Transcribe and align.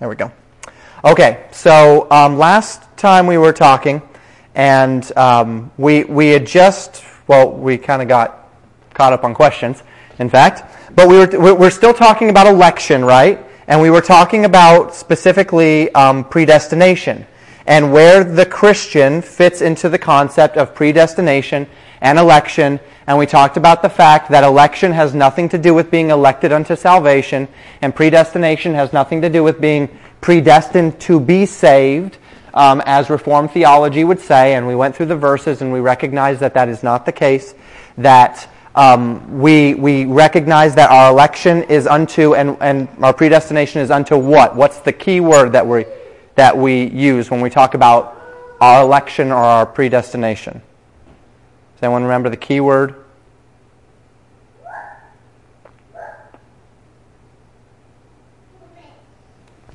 There 0.00 0.08
we 0.08 0.16
go. 0.16 0.32
Okay, 1.04 1.46
so 1.52 2.10
um, 2.10 2.36
last 2.36 2.82
time 2.96 3.28
we 3.28 3.38
were 3.38 3.52
talking, 3.52 4.02
and 4.56 5.16
um, 5.16 5.70
we, 5.78 6.02
we 6.02 6.30
had 6.30 6.46
just, 6.46 7.04
well, 7.28 7.52
we 7.52 7.78
kind 7.78 8.02
of 8.02 8.08
got 8.08 8.48
caught 8.92 9.12
up 9.12 9.22
on 9.22 9.34
questions, 9.34 9.84
in 10.18 10.28
fact. 10.28 10.64
But 10.96 11.08
we 11.08 11.18
were, 11.18 11.54
we're 11.54 11.70
still 11.70 11.94
talking 11.94 12.28
about 12.28 12.48
election, 12.48 13.04
right? 13.04 13.38
And 13.68 13.80
we 13.80 13.88
were 13.88 14.00
talking 14.00 14.44
about 14.44 14.94
specifically 14.94 15.94
um, 15.94 16.24
predestination 16.24 17.24
and 17.66 17.92
where 17.92 18.24
the 18.24 18.44
Christian 18.44 19.22
fits 19.22 19.62
into 19.62 19.88
the 19.88 19.98
concept 19.98 20.56
of 20.56 20.74
predestination 20.74 21.68
and 22.00 22.18
election. 22.18 22.80
And 23.06 23.18
we 23.18 23.26
talked 23.26 23.56
about 23.56 23.82
the 23.82 23.90
fact 23.90 24.30
that 24.30 24.44
election 24.44 24.92
has 24.92 25.14
nothing 25.14 25.48
to 25.50 25.58
do 25.58 25.74
with 25.74 25.90
being 25.90 26.10
elected 26.10 26.52
unto 26.52 26.76
salvation, 26.76 27.48
and 27.82 27.94
predestination 27.94 28.74
has 28.74 28.92
nothing 28.92 29.20
to 29.22 29.28
do 29.28 29.42
with 29.42 29.60
being 29.60 29.88
predestined 30.20 30.98
to 31.00 31.20
be 31.20 31.44
saved, 31.44 32.16
um, 32.54 32.82
as 32.86 33.10
Reformed 33.10 33.50
theology 33.50 34.04
would 34.04 34.20
say, 34.20 34.54
and 34.54 34.66
we 34.66 34.74
went 34.74 34.96
through 34.96 35.06
the 35.06 35.16
verses 35.16 35.60
and 35.60 35.72
we 35.72 35.80
recognized 35.80 36.40
that 36.40 36.54
that 36.54 36.68
is 36.68 36.82
not 36.82 37.04
the 37.04 37.12
case, 37.12 37.54
that 37.98 38.48
um, 38.74 39.38
we, 39.38 39.74
we 39.74 40.04
recognize 40.04 40.74
that 40.76 40.90
our 40.90 41.10
election 41.10 41.62
is 41.64 41.86
unto, 41.86 42.34
and, 42.34 42.56
and 42.60 42.88
our 43.02 43.12
predestination 43.12 43.80
is 43.80 43.90
unto 43.90 44.16
what? 44.16 44.56
What's 44.56 44.78
the 44.78 44.92
key 44.92 45.20
word 45.20 45.52
that, 45.52 45.66
we 45.66 45.84
that 46.36 46.56
we 46.56 46.86
use 46.86 47.30
when 47.30 47.40
we 47.40 47.50
talk 47.50 47.74
about 47.74 48.20
our 48.60 48.82
election 48.82 49.30
or 49.30 49.36
our 49.36 49.66
predestination? 49.66 50.62
Anyone 51.84 52.04
remember 52.04 52.30
the 52.30 52.36
key 52.38 52.60
word? 52.60 52.94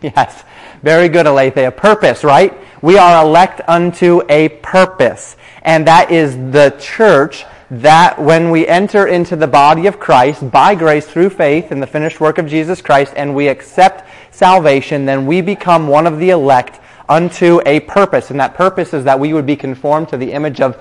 yes. 0.00 0.44
Very 0.84 1.08
good, 1.08 1.26
Aletheia. 1.26 1.72
Purpose, 1.72 2.22
right? 2.22 2.56
We 2.82 2.98
are 2.98 3.24
elect 3.24 3.62
unto 3.66 4.22
a 4.28 4.50
purpose. 4.62 5.36
And 5.62 5.88
that 5.88 6.12
is 6.12 6.36
the 6.36 6.76
church 6.78 7.44
that 7.68 8.16
when 8.22 8.52
we 8.52 8.68
enter 8.68 9.08
into 9.08 9.34
the 9.34 9.48
body 9.48 9.88
of 9.88 9.98
Christ 9.98 10.48
by 10.52 10.76
grace 10.76 11.04
through 11.04 11.30
faith 11.30 11.72
in 11.72 11.80
the 11.80 11.86
finished 11.88 12.20
work 12.20 12.38
of 12.38 12.46
Jesus 12.46 12.80
Christ 12.80 13.12
and 13.16 13.34
we 13.34 13.48
accept 13.48 14.08
salvation, 14.32 15.04
then 15.04 15.26
we 15.26 15.40
become 15.40 15.88
one 15.88 16.06
of 16.06 16.20
the 16.20 16.30
elect 16.30 16.78
unto 17.08 17.60
a 17.66 17.80
purpose. 17.80 18.30
And 18.30 18.38
that 18.38 18.54
purpose 18.54 18.94
is 18.94 19.02
that 19.02 19.18
we 19.18 19.32
would 19.32 19.46
be 19.46 19.56
conformed 19.56 20.10
to 20.10 20.16
the 20.16 20.30
image 20.30 20.60
of 20.60 20.80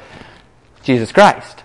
Jesus 0.84 1.12
Christ. 1.12 1.64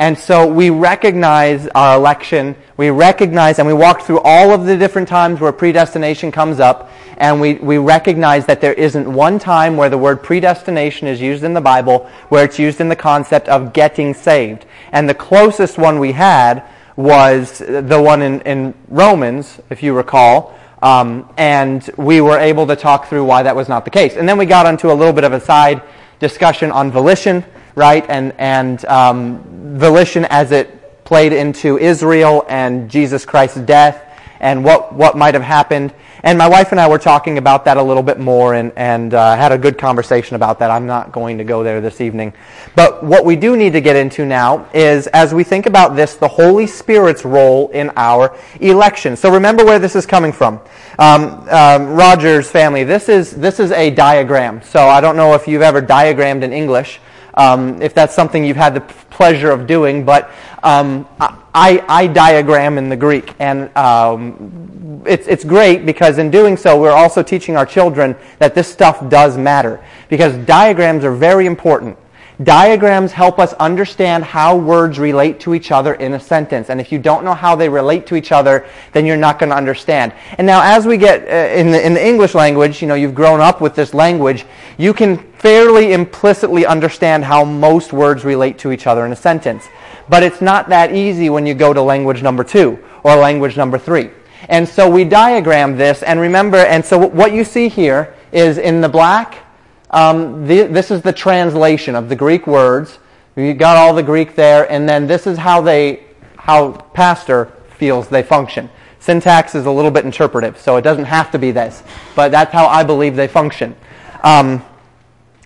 And 0.00 0.18
so 0.18 0.50
we 0.50 0.70
recognize 0.70 1.66
our 1.68 1.94
election. 1.94 2.56
We 2.78 2.88
recognize 2.88 3.58
and 3.58 3.68
we 3.68 3.74
walk 3.74 4.00
through 4.00 4.20
all 4.20 4.50
of 4.50 4.64
the 4.64 4.76
different 4.78 5.08
times 5.08 5.40
where 5.40 5.52
predestination 5.52 6.32
comes 6.32 6.58
up. 6.58 6.90
And 7.18 7.38
we, 7.38 7.54
we 7.54 7.76
recognize 7.76 8.46
that 8.46 8.62
there 8.62 8.72
isn't 8.72 9.12
one 9.12 9.38
time 9.38 9.76
where 9.76 9.90
the 9.90 9.98
word 9.98 10.22
predestination 10.22 11.06
is 11.06 11.20
used 11.20 11.44
in 11.44 11.52
the 11.52 11.60
Bible 11.60 12.08
where 12.30 12.46
it's 12.46 12.58
used 12.58 12.80
in 12.80 12.88
the 12.88 12.96
concept 12.96 13.48
of 13.50 13.74
getting 13.74 14.14
saved. 14.14 14.64
And 14.90 15.06
the 15.06 15.14
closest 15.14 15.76
one 15.76 15.98
we 15.98 16.12
had 16.12 16.64
was 16.96 17.58
the 17.58 18.00
one 18.02 18.22
in, 18.22 18.40
in 18.42 18.74
Romans, 18.88 19.60
if 19.68 19.82
you 19.82 19.92
recall. 19.92 20.58
Um, 20.82 21.28
and 21.36 21.88
we 21.98 22.22
were 22.22 22.38
able 22.38 22.66
to 22.68 22.74
talk 22.74 23.08
through 23.08 23.26
why 23.26 23.42
that 23.42 23.54
was 23.54 23.68
not 23.68 23.84
the 23.84 23.90
case. 23.90 24.16
And 24.16 24.26
then 24.26 24.38
we 24.38 24.46
got 24.46 24.64
onto 24.64 24.90
a 24.90 24.94
little 24.94 25.12
bit 25.12 25.24
of 25.24 25.34
a 25.34 25.40
side 25.40 25.82
discussion 26.20 26.72
on 26.72 26.90
volition 26.90 27.44
right? 27.74 28.04
And, 28.08 28.34
and 28.38 28.84
um, 28.86 29.78
volition 29.78 30.24
as 30.26 30.52
it 30.52 31.04
played 31.04 31.32
into 31.32 31.78
Israel 31.78 32.44
and 32.48 32.90
Jesus 32.90 33.24
Christ's 33.24 33.60
death 33.62 34.06
and 34.40 34.64
what, 34.64 34.92
what 34.92 35.16
might 35.16 35.34
have 35.34 35.42
happened. 35.42 35.92
And 36.22 36.36
my 36.36 36.48
wife 36.48 36.70
and 36.72 36.80
I 36.80 36.88
were 36.88 36.98
talking 36.98 37.38
about 37.38 37.64
that 37.64 37.76
a 37.76 37.82
little 37.82 38.02
bit 38.02 38.18
more 38.18 38.54
and, 38.54 38.72
and 38.76 39.14
uh, 39.14 39.36
had 39.36 39.52
a 39.52 39.58
good 39.58 39.78
conversation 39.78 40.36
about 40.36 40.58
that. 40.58 40.70
I'm 40.70 40.86
not 40.86 41.12
going 41.12 41.38
to 41.38 41.44
go 41.44 41.62
there 41.62 41.80
this 41.80 42.00
evening. 42.00 42.32
But 42.76 43.02
what 43.02 43.24
we 43.24 43.36
do 43.36 43.56
need 43.56 43.72
to 43.72 43.80
get 43.80 43.96
into 43.96 44.26
now 44.26 44.68
is, 44.74 45.06
as 45.08 45.32
we 45.32 45.44
think 45.44 45.66
about 45.66 45.96
this, 45.96 46.16
the 46.16 46.28
Holy 46.28 46.66
Spirit's 46.66 47.24
role 47.24 47.68
in 47.70 47.90
our 47.96 48.36
election. 48.60 49.16
So 49.16 49.32
remember 49.32 49.64
where 49.64 49.78
this 49.78 49.96
is 49.96 50.06
coming 50.06 50.32
from. 50.32 50.60
Um, 50.98 51.48
um, 51.48 51.86
Roger's 51.94 52.50
family, 52.50 52.84
this 52.84 53.08
is, 53.08 53.30
this 53.32 53.58
is 53.58 53.72
a 53.72 53.90
diagram. 53.90 54.62
So 54.62 54.88
I 54.88 55.00
don't 55.00 55.16
know 55.16 55.34
if 55.34 55.48
you've 55.48 55.62
ever 55.62 55.80
diagrammed 55.80 56.42
in 56.42 56.52
English 56.52 57.00
um, 57.34 57.80
if 57.80 57.94
that's 57.94 58.14
something 58.14 58.44
you've 58.44 58.56
had 58.56 58.74
the 58.74 58.80
pleasure 58.80 59.50
of 59.50 59.66
doing. 59.66 60.04
But 60.04 60.30
um, 60.62 61.06
I, 61.18 61.84
I, 61.88 62.06
diagram 62.06 62.78
in 62.78 62.88
the 62.88 62.96
Greek, 62.96 63.34
and 63.38 63.74
um, 63.76 65.02
it's, 65.06 65.26
it's 65.26 65.44
great 65.44 65.86
because 65.86 66.18
in 66.18 66.30
doing 66.30 66.56
so, 66.56 66.80
we're 66.80 66.90
also 66.90 67.22
teaching 67.22 67.56
our 67.56 67.66
children 67.66 68.16
that 68.38 68.54
this 68.54 68.70
stuff 68.70 69.08
does 69.08 69.36
matter 69.38 69.82
because 70.08 70.36
diagrams 70.46 71.04
are 71.04 71.14
very 71.14 71.46
important. 71.46 71.96
Diagrams 72.42 73.12
help 73.12 73.38
us 73.38 73.52
understand 73.54 74.24
how 74.24 74.56
words 74.56 74.98
relate 74.98 75.40
to 75.40 75.54
each 75.54 75.70
other 75.70 75.94
in 75.94 76.14
a 76.14 76.20
sentence. 76.20 76.70
And 76.70 76.80
if 76.80 76.90
you 76.90 76.98
don't 76.98 77.22
know 77.22 77.34
how 77.34 77.54
they 77.54 77.68
relate 77.68 78.06
to 78.06 78.16
each 78.16 78.32
other, 78.32 78.66
then 78.92 79.04
you're 79.04 79.18
not 79.18 79.38
going 79.38 79.50
to 79.50 79.56
understand. 79.56 80.14
And 80.38 80.46
now 80.46 80.62
as 80.62 80.86
we 80.86 80.96
get 80.96 81.22
uh, 81.24 81.52
in, 81.54 81.70
the, 81.70 81.84
in 81.84 81.92
the 81.92 82.06
English 82.06 82.34
language, 82.34 82.80
you 82.80 82.88
know, 82.88 82.94
you've 82.94 83.14
grown 83.14 83.40
up 83.40 83.60
with 83.60 83.74
this 83.74 83.92
language, 83.92 84.46
you 84.78 84.94
can 84.94 85.18
fairly 85.34 85.92
implicitly 85.92 86.64
understand 86.64 87.24
how 87.24 87.44
most 87.44 87.92
words 87.92 88.24
relate 88.24 88.58
to 88.60 88.72
each 88.72 88.86
other 88.86 89.04
in 89.04 89.12
a 89.12 89.16
sentence. 89.16 89.68
But 90.08 90.22
it's 90.22 90.40
not 90.40 90.70
that 90.70 90.94
easy 90.94 91.28
when 91.28 91.44
you 91.44 91.52
go 91.52 91.74
to 91.74 91.82
language 91.82 92.22
number 92.22 92.42
two 92.42 92.82
or 93.02 93.16
language 93.16 93.58
number 93.58 93.78
three. 93.78 94.10
And 94.48 94.66
so 94.66 94.88
we 94.88 95.04
diagram 95.04 95.76
this, 95.76 96.02
and 96.02 96.18
remember, 96.18 96.56
and 96.56 96.82
so 96.82 96.98
what 96.98 97.32
you 97.32 97.44
see 97.44 97.68
here 97.68 98.14
is 98.32 98.56
in 98.56 98.80
the 98.80 98.88
black, 98.88 99.44
um, 99.90 100.46
this 100.46 100.90
is 100.90 101.02
the 101.02 101.12
translation 101.12 101.94
of 101.94 102.08
the 102.08 102.16
Greek 102.16 102.46
words. 102.46 102.98
You 103.36 103.54
got 103.54 103.76
all 103.76 103.94
the 103.94 104.02
Greek 104.02 104.34
there, 104.34 104.70
and 104.70 104.88
then 104.88 105.06
this 105.06 105.26
is 105.26 105.38
how 105.38 105.60
they, 105.60 106.04
how 106.36 106.72
pastor 106.72 107.46
feels 107.76 108.08
they 108.08 108.22
function. 108.22 108.70
Syntax 109.00 109.54
is 109.54 109.66
a 109.66 109.70
little 109.70 109.90
bit 109.90 110.04
interpretive, 110.04 110.58
so 110.58 110.76
it 110.76 110.82
doesn't 110.82 111.06
have 111.06 111.30
to 111.32 111.38
be 111.38 111.50
this, 111.50 111.82
but 112.14 112.30
that's 112.30 112.52
how 112.52 112.66
I 112.66 112.84
believe 112.84 113.16
they 113.16 113.28
function. 113.28 113.74
Um, 114.22 114.62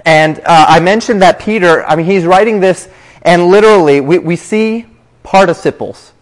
and 0.05 0.41
uh, 0.41 0.66
I 0.69 0.81
mentioned 0.81 1.22
that 1.22 1.38
Peter, 1.38 1.87
I 1.87 1.97
mean, 1.97 2.06
he's 2.06 2.25
writing 2.25 2.61
this, 2.61 2.88
and 3.22 3.47
literally, 3.47 4.00
we, 4.00 4.19
we 4.19 4.37
see 4.37 4.87
participles. 5.22 6.12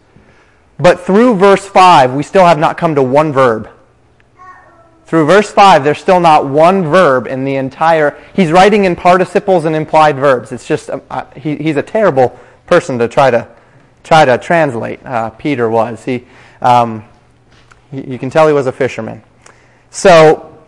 But 0.78 1.00
through 1.00 1.36
verse 1.36 1.66
5, 1.66 2.14
we 2.14 2.22
still 2.22 2.44
have 2.44 2.58
not 2.58 2.76
come 2.76 2.94
to 2.94 3.02
one 3.02 3.32
verb. 3.32 3.68
Through 5.12 5.26
verse 5.26 5.50
5, 5.50 5.84
there's 5.84 5.98
still 5.98 6.20
not 6.20 6.46
one 6.46 6.84
verb 6.84 7.26
in 7.26 7.44
the 7.44 7.56
entire. 7.56 8.18
He's 8.34 8.50
writing 8.50 8.86
in 8.86 8.96
participles 8.96 9.66
and 9.66 9.76
implied 9.76 10.16
verbs. 10.16 10.52
It's 10.52 10.66
just, 10.66 10.88
um, 10.88 11.02
uh, 11.10 11.26
he, 11.36 11.56
he's 11.56 11.76
a 11.76 11.82
terrible 11.82 12.40
person 12.64 12.98
to 12.98 13.08
try 13.08 13.30
to, 13.30 13.46
try 14.04 14.24
to 14.24 14.38
translate, 14.38 15.04
uh, 15.04 15.28
Peter 15.28 15.68
was. 15.68 16.02
He, 16.02 16.24
um, 16.62 17.04
you 17.92 18.18
can 18.18 18.30
tell 18.30 18.46
he 18.46 18.54
was 18.54 18.66
a 18.66 18.72
fisherman. 18.72 19.22
So, 19.90 20.58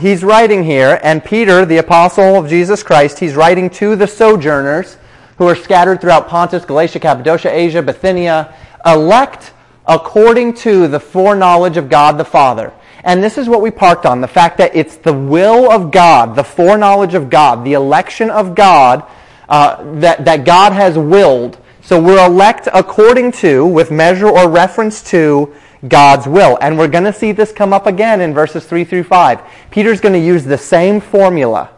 he's 0.00 0.24
writing 0.24 0.64
here, 0.64 0.98
and 1.02 1.22
Peter, 1.22 1.66
the 1.66 1.76
apostle 1.76 2.36
of 2.36 2.48
Jesus 2.48 2.82
Christ, 2.82 3.18
he's 3.18 3.34
writing 3.34 3.68
to 3.68 3.94
the 3.94 4.06
sojourners 4.06 4.96
who 5.36 5.46
are 5.46 5.54
scattered 5.54 6.00
throughout 6.00 6.28
Pontus, 6.28 6.64
Galatia, 6.64 6.98
Cappadocia, 6.98 7.54
Asia, 7.54 7.82
Bithynia, 7.82 8.54
elect 8.86 9.52
according 9.84 10.54
to 10.54 10.88
the 10.88 10.98
foreknowledge 10.98 11.76
of 11.76 11.90
God 11.90 12.16
the 12.16 12.24
Father. 12.24 12.72
And 13.04 13.22
this 13.22 13.36
is 13.36 13.48
what 13.48 13.62
we 13.62 13.70
parked 13.70 14.06
on 14.06 14.20
the 14.20 14.28
fact 14.28 14.58
that 14.58 14.74
it's 14.76 14.96
the 14.96 15.12
will 15.12 15.70
of 15.70 15.90
God, 15.90 16.36
the 16.36 16.44
foreknowledge 16.44 17.14
of 17.14 17.30
God, 17.30 17.64
the 17.64 17.72
election 17.72 18.30
of 18.30 18.54
God 18.54 19.04
uh, 19.48 19.82
that, 20.00 20.24
that 20.24 20.44
God 20.44 20.72
has 20.72 20.96
willed. 20.96 21.58
So 21.82 22.00
we're 22.00 22.24
elect 22.24 22.68
according 22.72 23.32
to, 23.32 23.66
with 23.66 23.90
measure 23.90 24.28
or 24.28 24.48
reference 24.48 25.02
to, 25.10 25.52
God's 25.88 26.28
will. 26.28 26.58
And 26.60 26.78
we're 26.78 26.88
going 26.88 27.04
to 27.04 27.12
see 27.12 27.32
this 27.32 27.52
come 27.52 27.72
up 27.72 27.86
again 27.86 28.20
in 28.20 28.32
verses 28.32 28.64
3 28.64 28.84
through 28.84 29.04
5. 29.04 29.40
Peter's 29.70 30.00
going 30.00 30.12
to 30.12 30.24
use 30.24 30.44
the 30.44 30.58
same 30.58 31.00
formula 31.00 31.70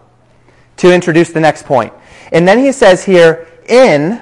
to 0.76 0.92
introduce 0.92 1.30
the 1.30 1.40
next 1.40 1.64
point. 1.64 1.92
And 2.32 2.46
then 2.46 2.58
he 2.58 2.70
says 2.72 3.04
here, 3.04 3.46
in 3.66 4.20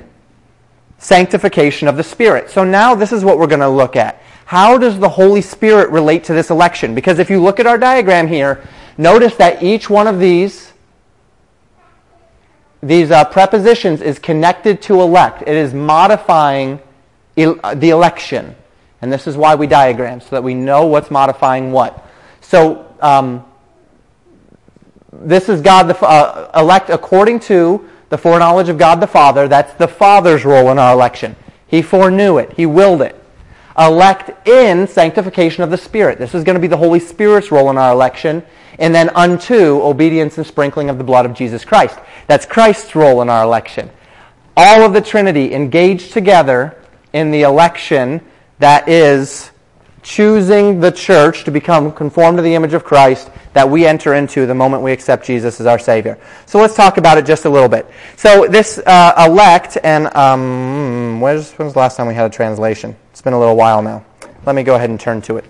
sanctification 0.98 1.88
of 1.88 1.96
the 1.96 2.04
Spirit. 2.04 2.48
So 2.50 2.62
now 2.62 2.94
this 2.94 3.12
is 3.12 3.24
what 3.24 3.38
we're 3.38 3.48
going 3.48 3.60
to 3.60 3.68
look 3.68 3.96
at. 3.96 4.22
How 4.44 4.78
does 4.78 4.98
the 4.98 5.08
Holy 5.08 5.40
Spirit 5.40 5.90
relate 5.90 6.24
to 6.24 6.34
this 6.34 6.50
election? 6.50 6.94
Because 6.94 7.18
if 7.18 7.30
you 7.30 7.42
look 7.42 7.60
at 7.60 7.66
our 7.66 7.78
diagram 7.78 8.26
here, 8.26 8.66
notice 8.98 9.34
that 9.36 9.62
each 9.62 9.88
one 9.88 10.06
of 10.06 10.18
these 10.18 10.72
these 12.82 13.12
uh, 13.12 13.24
prepositions 13.24 14.00
is 14.00 14.18
connected 14.18 14.82
to 14.82 15.00
elect. 15.00 15.42
It 15.42 15.56
is 15.56 15.72
modifying 15.72 16.80
el- 17.36 17.60
the 17.76 17.90
election. 17.90 18.56
And 19.00 19.12
this 19.12 19.26
is 19.26 19.36
why 19.36 19.54
we 19.54 19.66
diagram, 19.66 20.20
so 20.20 20.30
that 20.30 20.42
we 20.42 20.54
know 20.54 20.86
what's 20.86 21.10
modifying 21.10 21.72
what. 21.72 22.04
So, 22.40 22.92
um, 23.00 23.44
this 25.12 25.48
is 25.48 25.60
God 25.60 25.84
the 25.84 25.98
uh, 26.04 26.50
elect 26.60 26.90
according 26.90 27.40
to 27.40 27.88
the 28.08 28.18
foreknowledge 28.18 28.68
of 28.68 28.78
God 28.78 28.96
the 28.96 29.06
Father. 29.06 29.46
That's 29.46 29.72
the 29.74 29.88
Father's 29.88 30.44
role 30.44 30.70
in 30.70 30.78
our 30.78 30.92
election. 30.92 31.36
He 31.66 31.82
foreknew 31.82 32.38
it. 32.38 32.52
He 32.54 32.66
willed 32.66 33.02
it. 33.02 33.21
Elect 33.78 34.46
in 34.46 34.86
sanctification 34.86 35.62
of 35.62 35.70
the 35.70 35.78
Spirit. 35.78 36.18
This 36.18 36.34
is 36.34 36.44
going 36.44 36.54
to 36.54 36.60
be 36.60 36.66
the 36.66 36.76
Holy 36.76 37.00
Spirit's 37.00 37.50
role 37.50 37.70
in 37.70 37.78
our 37.78 37.92
election. 37.92 38.42
And 38.78 38.94
then 38.94 39.10
unto 39.10 39.80
obedience 39.82 40.38
and 40.38 40.46
sprinkling 40.46 40.88
of 40.88 40.98
the 40.98 41.04
blood 41.04 41.26
of 41.26 41.34
Jesus 41.34 41.64
Christ. 41.64 41.98
That's 42.26 42.46
Christ's 42.46 42.94
role 42.94 43.20
in 43.22 43.28
our 43.28 43.44
election. 43.44 43.90
All 44.56 44.82
of 44.82 44.92
the 44.92 45.00
Trinity 45.00 45.54
engaged 45.54 46.12
together 46.12 46.76
in 47.12 47.30
the 47.30 47.42
election 47.42 48.20
that 48.58 48.88
is 48.88 49.50
choosing 50.02 50.80
the 50.80 50.90
church 50.90 51.44
to 51.44 51.50
become 51.50 51.92
conformed 51.92 52.38
to 52.38 52.42
the 52.42 52.54
image 52.54 52.74
of 52.74 52.84
Christ 52.84 53.30
that 53.52 53.68
we 53.68 53.86
enter 53.86 54.14
into 54.14 54.46
the 54.46 54.54
moment 54.54 54.82
we 54.82 54.92
accept 54.92 55.24
Jesus 55.24 55.60
as 55.60 55.66
our 55.66 55.78
Savior. 55.78 56.18
So 56.46 56.58
let's 56.58 56.74
talk 56.74 56.96
about 56.96 57.18
it 57.18 57.26
just 57.26 57.44
a 57.44 57.50
little 57.50 57.68
bit. 57.68 57.86
So 58.16 58.46
this 58.46 58.78
uh, 58.78 59.26
elect, 59.28 59.78
and 59.82 60.14
um, 60.16 61.20
when's, 61.20 61.52
when's 61.52 61.74
the 61.74 61.78
last 61.78 61.96
time 61.96 62.08
we 62.08 62.14
had 62.14 62.26
a 62.26 62.34
translation? 62.34 62.96
It's 63.12 63.20
been 63.20 63.34
a 63.34 63.38
little 63.38 63.56
while 63.56 63.82
now. 63.82 64.04
Let 64.46 64.56
me 64.56 64.62
go 64.62 64.74
ahead 64.74 64.88
and 64.88 64.98
turn 64.98 65.20
to 65.22 65.36
it 65.36 65.44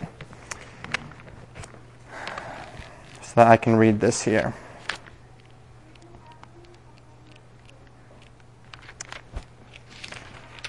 so 3.22 3.32
that 3.36 3.46
I 3.46 3.56
can 3.56 3.76
read 3.76 4.00
this 4.00 4.20
here. 4.20 4.52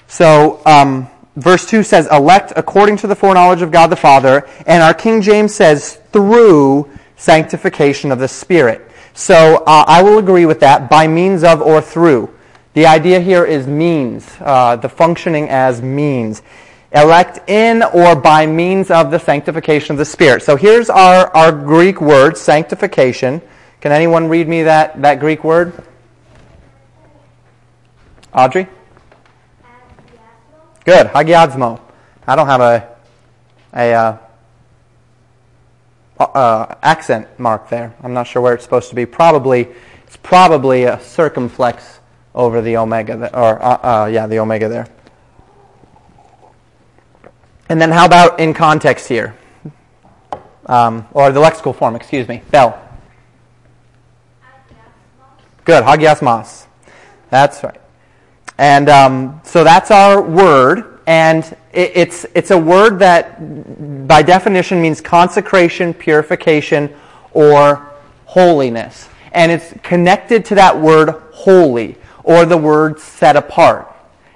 So, 0.06 0.62
um, 0.64 1.08
verse 1.34 1.66
2 1.66 1.82
says, 1.82 2.06
elect 2.12 2.52
according 2.54 2.98
to 2.98 3.08
the 3.08 3.16
foreknowledge 3.16 3.60
of 3.60 3.72
God 3.72 3.88
the 3.88 3.96
Father, 3.96 4.48
and 4.64 4.80
our 4.80 4.94
King 4.94 5.20
James 5.20 5.52
says, 5.52 5.96
through 6.12 6.88
sanctification 7.16 8.12
of 8.12 8.20
the 8.20 8.28
Spirit. 8.28 8.88
So 9.12 9.64
uh, 9.66 9.84
I 9.88 10.02
will 10.04 10.18
agree 10.18 10.46
with 10.46 10.60
that, 10.60 10.88
by 10.88 11.08
means 11.08 11.42
of 11.42 11.60
or 11.60 11.80
through. 11.80 12.32
The 12.74 12.86
idea 12.86 13.20
here 13.20 13.44
is 13.44 13.66
means, 13.66 14.30
uh, 14.40 14.76
the 14.76 14.88
functioning 14.88 15.48
as 15.48 15.82
means. 15.82 16.42
Elect 16.94 17.50
in 17.50 17.82
or 17.82 18.14
by 18.14 18.46
means 18.46 18.90
of 18.90 19.10
the 19.10 19.18
sanctification 19.18 19.92
of 19.92 19.98
the 19.98 20.04
Spirit. 20.04 20.44
So 20.44 20.54
here's 20.54 20.88
our, 20.88 21.26
our 21.36 21.50
Greek 21.50 22.00
word, 22.00 22.38
sanctification. 22.38 23.42
Can 23.80 23.90
anyone 23.90 24.28
read 24.28 24.46
me 24.46 24.62
that, 24.62 25.02
that 25.02 25.18
Greek 25.18 25.42
word? 25.42 25.72
Audrey? 28.32 28.68
Good. 30.84 31.08
Hagiasmo. 31.08 31.80
I 32.26 32.36
don't 32.36 32.46
have 32.46 32.60
a, 32.60 32.88
a 33.74 33.92
uh, 33.92 34.18
uh, 36.18 36.74
accent 36.82 37.26
mark 37.40 37.68
there. 37.68 37.94
I'm 38.02 38.14
not 38.14 38.28
sure 38.28 38.40
where 38.40 38.54
it's 38.54 38.64
supposed 38.64 38.88
to 38.90 38.94
be. 38.94 39.04
Probably, 39.04 39.68
it's 40.06 40.16
probably 40.16 40.84
a 40.84 41.00
circumflex 41.00 42.00
over 42.34 42.62
the 42.62 42.76
omega, 42.76 43.16
there, 43.16 43.36
or 43.36 43.62
uh, 43.62 44.04
uh, 44.04 44.06
yeah, 44.06 44.26
the 44.26 44.38
omega 44.38 44.68
there. 44.68 44.86
And 47.68 47.80
then 47.80 47.90
how 47.90 48.04
about 48.04 48.40
in 48.40 48.52
context 48.54 49.08
here? 49.08 49.36
Um, 50.66 51.06
or 51.12 51.32
the 51.32 51.40
lexical 51.40 51.74
form, 51.74 51.96
excuse 51.96 52.28
me. 52.28 52.42
Bell. 52.50 52.80
Good, 55.64 55.82
hagiasmos. 55.84 56.66
That's 57.30 57.62
right. 57.62 57.80
And 58.58 58.88
um, 58.88 59.40
so 59.44 59.64
that's 59.64 59.90
our 59.90 60.22
word, 60.22 61.00
and 61.06 61.44
it, 61.72 61.92
it's, 61.94 62.26
it's 62.34 62.50
a 62.50 62.58
word 62.58 62.98
that 63.00 64.06
by 64.06 64.22
definition 64.22 64.80
means 64.80 65.00
consecration, 65.00 65.92
purification, 65.94 66.94
or 67.32 67.90
holiness. 68.26 69.08
And 69.32 69.50
it's 69.50 69.72
connected 69.82 70.44
to 70.46 70.54
that 70.54 70.78
word 70.78 71.10
holy, 71.32 71.96
or 72.22 72.44
the 72.44 72.56
word 72.56 73.00
set 73.00 73.36
apart. 73.36 73.93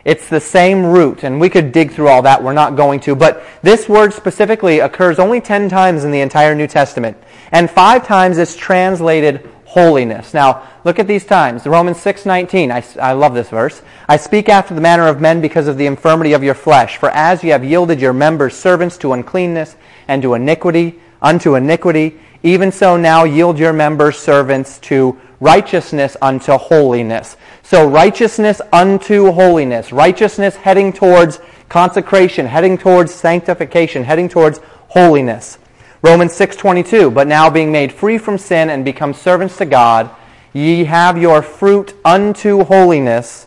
It's 0.08 0.26
the 0.26 0.40
same 0.40 0.86
root, 0.86 1.22
and 1.22 1.38
we 1.38 1.50
could 1.50 1.70
dig 1.70 1.92
through 1.92 2.08
all 2.08 2.22
that. 2.22 2.42
We're 2.42 2.54
not 2.54 2.76
going 2.76 2.98
to. 3.00 3.14
But 3.14 3.44
this 3.60 3.90
word 3.90 4.14
specifically 4.14 4.78
occurs 4.78 5.18
only 5.18 5.38
10 5.38 5.68
times 5.68 6.02
in 6.02 6.10
the 6.10 6.22
entire 6.22 6.54
New 6.54 6.66
Testament. 6.66 7.18
And 7.52 7.70
five 7.70 8.06
times 8.06 8.38
it's 8.38 8.56
translated 8.56 9.46
holiness. 9.66 10.32
Now, 10.32 10.66
look 10.82 10.98
at 10.98 11.06
these 11.06 11.26
times. 11.26 11.66
Romans 11.66 11.98
6:19. 11.98 12.70
I, 12.72 12.82
I 12.98 13.12
love 13.12 13.34
this 13.34 13.50
verse. 13.50 13.82
I 14.08 14.16
speak 14.16 14.48
after 14.48 14.72
the 14.72 14.80
manner 14.80 15.06
of 15.06 15.20
men 15.20 15.42
because 15.42 15.68
of 15.68 15.76
the 15.76 15.84
infirmity 15.84 16.32
of 16.32 16.42
your 16.42 16.54
flesh. 16.54 16.96
For 16.96 17.10
as 17.10 17.44
you 17.44 17.52
have 17.52 17.62
yielded 17.62 18.00
your 18.00 18.14
members 18.14 18.56
servants 18.56 18.96
to 18.98 19.12
uncleanness 19.12 19.76
and 20.08 20.22
to 20.22 20.32
iniquity, 20.32 20.98
unto 21.20 21.54
iniquity, 21.54 22.18
even 22.42 22.70
so 22.70 22.96
now 22.96 23.24
yield 23.24 23.58
your 23.58 23.72
members 23.72 24.18
servants 24.18 24.78
to 24.78 25.18
righteousness 25.40 26.16
unto 26.22 26.52
holiness. 26.52 27.36
So 27.62 27.88
righteousness 27.88 28.60
unto 28.72 29.32
holiness. 29.32 29.92
Righteousness 29.92 30.56
heading 30.56 30.92
towards 30.92 31.40
consecration, 31.68 32.46
heading 32.46 32.78
towards 32.78 33.12
sanctification, 33.12 34.04
heading 34.04 34.28
towards 34.28 34.60
holiness. 34.88 35.58
Romans 36.00 36.32
6:22, 36.32 37.10
but 37.10 37.26
now 37.26 37.50
being 37.50 37.72
made 37.72 37.92
free 37.92 38.18
from 38.18 38.38
sin 38.38 38.70
and 38.70 38.84
become 38.84 39.12
servants 39.12 39.56
to 39.56 39.66
God, 39.66 40.10
ye 40.52 40.84
have 40.84 41.18
your 41.18 41.42
fruit 41.42 41.94
unto 42.04 42.64
holiness 42.64 43.46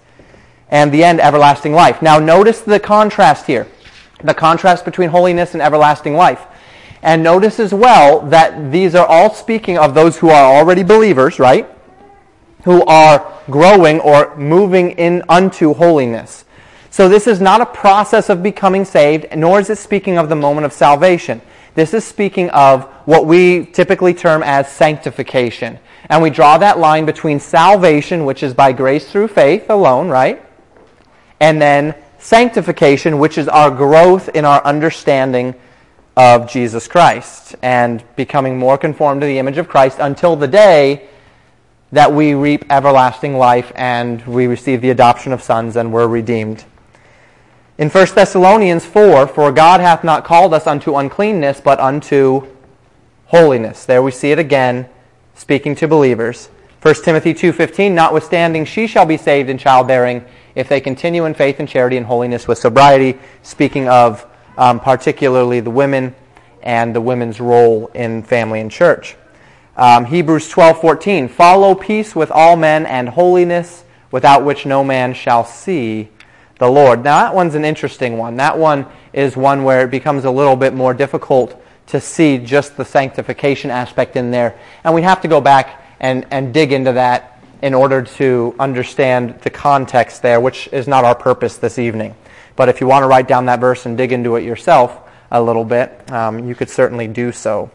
and 0.70 0.92
the 0.92 1.04
end 1.04 1.20
everlasting 1.20 1.74
life. 1.74 2.02
Now 2.02 2.20
notice 2.20 2.62
the 2.62 2.80
contrast 2.80 3.48
here. 3.48 3.68
The 4.24 4.34
contrast 4.34 4.86
between 4.86 5.10
holiness 5.10 5.54
and 5.54 5.62
everlasting 5.62 6.16
life. 6.16 6.46
And 7.02 7.24
notice 7.24 7.60
as 7.60 7.74
well 7.74 8.22
that 8.28 8.72
these 8.72 8.94
are 8.94 9.08
all 9.08 9.34
speaking 9.34 9.78
of 9.78 9.94
those 9.94 10.18
who 10.18 10.30
are 10.30 10.56
already 10.56 10.84
believers, 10.84 11.40
right? 11.40 11.68
Who 12.64 12.84
are 12.86 13.34
growing 13.50 14.00
or 14.00 14.36
moving 14.38 14.92
in 14.92 15.24
unto 15.28 15.74
holiness. 15.74 16.46
So 16.92 17.10
this 17.10 17.26
is 17.26 17.42
not 17.42 17.62
a 17.62 17.66
process 17.66 18.30
of 18.30 18.44
becoming 18.44 18.86
saved, 18.86 19.26
nor 19.36 19.60
is 19.60 19.70
it 19.70 19.78
speaking 19.78 20.18
of 20.18 20.30
the 20.30 20.36
moment 20.36 20.66
of 20.66 20.74
salvation. 20.74 21.42
This 21.74 21.94
is 21.94 22.04
speaking 22.04 22.50
of 22.50 22.84
what 23.06 23.26
we 23.26 23.66
typically 23.66 24.14
term 24.14 24.44
as 24.44 24.70
sanctification. 24.70 25.80
And 26.10 26.22
we 26.22 26.30
draw 26.30 26.58
that 26.58 26.80
line 26.80 27.06
between 27.06 27.40
salvation, 27.40 28.26
which 28.26 28.44
is 28.44 28.54
by 28.54 28.74
grace 28.74 29.10
through 29.10 29.30
faith 29.30 29.70
alone, 29.70 30.10
right? 30.10 30.44
And 31.40 31.62
then 31.62 31.96
sanctification, 32.20 33.18
which 33.18 33.38
is 33.38 33.48
our 33.48 33.72
growth 33.72 34.30
in 34.30 34.44
our 34.46 34.64
understanding 34.66 35.56
of 36.16 36.50
Jesus 36.50 36.88
Christ 36.88 37.56
and 37.62 38.04
becoming 38.16 38.58
more 38.58 38.78
conformed 38.78 39.22
to 39.22 39.28
the 39.28 39.40
image 39.40 39.58
of 39.58 39.68
Christ 39.68 39.98
until 40.00 40.36
the 40.36 40.48
day 40.48 41.08
that 41.92 42.14
we 42.14 42.34
reap 42.34 42.66
everlasting 42.70 43.38
life 43.38 43.72
and 43.76 44.26
we 44.26 44.48
receive 44.48 44.82
the 44.82 44.90
adoption 44.90 45.34
of 45.34 45.42
sons 45.42 45.76
and 45.76 45.92
we're 45.92 46.08
redeemed. 46.08 46.66
In 47.78 47.90
1 47.90 48.08
Thessalonians 48.14 48.86
4, 48.86 49.28
for 49.28 49.52
God 49.52 49.80
hath 49.80 50.04
not 50.04 50.24
called 50.24 50.54
us 50.54 50.68
unto 50.68 50.96
uncleanness, 50.96 51.60
but 51.62 51.80
unto 51.80 52.48
holiness. 53.26 53.86
There 53.86 54.04
we 54.04 54.12
see 54.12 54.32
it 54.32 54.40
again, 54.40 54.88
speaking 55.36 55.76
to 55.76 55.88
believers. 55.88 56.50
1 56.82 56.96
Timothy 57.04 57.34
2.15, 57.34 57.92
notwithstanding 57.92 58.66
she 58.66 58.88
shall 58.88 59.06
be 59.06 59.18
saved 59.18 59.50
in 59.50 59.58
childbearing 59.58 60.26
if 60.56 60.68
they 60.68 60.82
continue 60.82 61.26
in 61.26 61.34
faith 61.34 61.60
and 61.60 61.68
charity 61.68 61.98
and 61.98 62.06
holiness 62.06 62.48
with 62.48 62.58
sobriety, 62.58 63.18
speaking 63.42 63.88
of 63.88 64.26
um, 64.62 64.80
particularly 64.80 65.60
the 65.60 65.72
women 65.72 66.14
and 66.62 66.96
the 66.96 67.02
women's 67.02 67.40
role 67.42 67.90
in 67.96 68.22
family 68.22 68.60
and 68.60 68.70
church. 68.70 69.16
Um, 69.76 70.06
Hebrews 70.06 70.52
12:14, 70.52 71.28
follow 71.28 71.74
peace 71.74 72.16
with 72.16 72.30
all 72.30 72.56
men 72.56 72.86
and 72.86 73.10
holiness, 73.10 73.84
without 74.12 74.44
which 74.44 74.68
no 74.68 74.84
man 74.84 75.16
shall 75.16 75.44
see 75.44 76.10
the 76.60 76.70
Lord. 76.70 77.04
Now, 77.04 77.24
that 77.24 77.34
one's 77.34 77.56
an 77.56 77.66
interesting 77.66 78.20
one. 78.20 78.36
That 78.36 78.56
one 78.56 78.86
is 79.14 79.36
one 79.36 79.64
where 79.64 79.84
it 79.84 79.90
becomes 79.90 80.26
a 80.26 80.32
little 80.32 80.56
bit 80.56 80.76
more 80.76 80.94
difficult 80.94 81.60
to 81.88 82.00
see 82.00 82.38
just 82.38 82.78
the 82.78 82.86
sanctification 82.86 83.72
aspect 83.72 84.16
in 84.16 84.30
there. 84.30 84.60
And 84.84 84.94
we 84.94 85.02
have 85.02 85.22
to 85.22 85.28
go 85.28 85.42
back 85.42 85.84
and, 86.00 86.28
and 86.30 86.54
dig 86.54 86.72
into 86.72 86.94
that 86.94 87.42
in 87.64 87.74
order 87.74 88.04
to 88.04 88.56
understand 88.60 89.40
the 89.42 89.50
context 89.50 90.22
there, 90.22 90.40
which 90.40 90.70
is 90.72 90.88
not 90.88 91.04
our 91.04 91.16
purpose 91.16 91.58
this 91.58 91.80
evening. 91.80 92.14
But 92.62 92.70
if 92.70 92.80
you 92.80 92.86
want 92.86 93.02
to 93.02 93.08
write 93.08 93.28
down 93.28 93.48
that 93.48 93.60
verse 93.60 93.88
and 93.88 93.98
dig 93.98 94.12
into 94.12 94.36
it 94.36 94.44
yourself 94.44 95.10
a 95.32 95.42
little 95.42 95.66
bit, 95.66 96.12
um, 96.12 96.48
you 96.48 96.54
could 96.54 96.70
certainly 96.70 97.08
do 97.08 97.32
so. 97.32 97.72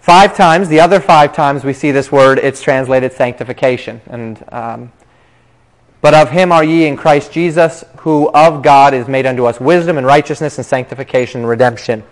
Five 0.00 0.36
times, 0.36 0.68
the 0.68 0.80
other 0.80 1.00
five 1.00 1.34
times 1.34 1.64
we 1.64 1.72
see 1.72 1.92
this 1.92 2.12
word, 2.12 2.38
it's 2.38 2.60
translated 2.60 3.14
sanctification. 3.14 4.02
And 4.04 4.44
um, 4.52 4.92
but 6.02 6.12
of 6.12 6.28
him 6.28 6.52
are 6.52 6.62
ye 6.62 6.86
in 6.86 6.98
Christ 6.98 7.32
Jesus, 7.32 7.84
who 8.00 8.28
of 8.32 8.62
God 8.62 8.92
is 8.92 9.08
made 9.08 9.24
unto 9.24 9.46
us 9.46 9.58
wisdom 9.58 9.96
and 9.96 10.06
righteousness 10.06 10.58
and 10.58 10.66
sanctification 10.66 11.40
and 11.40 11.48
redemption. 11.48 12.04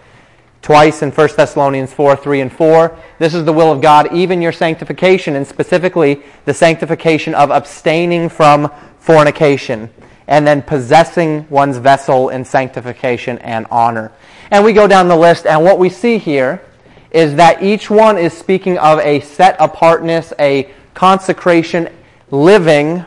Twice 0.62 1.02
in 1.02 1.10
1 1.10 1.28
Thessalonians 1.36 1.92
4, 1.92 2.16
3 2.16 2.40
and 2.40 2.50
4. 2.50 2.98
This 3.18 3.34
is 3.34 3.44
the 3.44 3.52
will 3.52 3.70
of 3.70 3.82
God, 3.82 4.10
even 4.10 4.40
your 4.40 4.52
sanctification, 4.52 5.36
and 5.36 5.46
specifically 5.46 6.22
the 6.46 6.54
sanctification 6.54 7.34
of 7.34 7.50
abstaining 7.50 8.30
from 8.30 8.72
fornication, 9.00 9.90
and 10.26 10.46
then 10.46 10.62
possessing 10.62 11.46
one's 11.50 11.76
vessel 11.76 12.28
in 12.30 12.44
sanctification 12.44 13.38
and 13.38 13.66
honor. 13.70 14.12
And 14.50 14.64
we 14.64 14.72
go 14.72 14.86
down 14.86 15.08
the 15.08 15.16
list, 15.16 15.46
and 15.46 15.62
what 15.64 15.78
we 15.78 15.88
see 15.88 16.18
here 16.18 16.62
is 17.10 17.36
that 17.36 17.62
each 17.62 17.90
one 17.90 18.18
is 18.18 18.32
speaking 18.32 18.76
of 18.78 18.98
a 19.00 19.20
set 19.20 19.56
apartness, 19.60 20.32
a 20.38 20.70
consecration, 20.94 21.88
living 22.30 23.04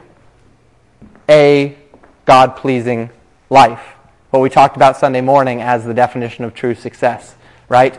a 1.29 1.75
God 2.25 2.55
pleasing 2.55 3.09
life. 3.49 3.93
what 4.29 4.41
we 4.41 4.49
talked 4.49 4.75
about 4.75 4.97
Sunday 4.97 5.21
morning 5.21 5.61
as 5.61 5.85
the 5.85 5.93
definition 5.93 6.43
of 6.43 6.53
true 6.53 6.75
success, 6.75 7.35
right? 7.69 7.97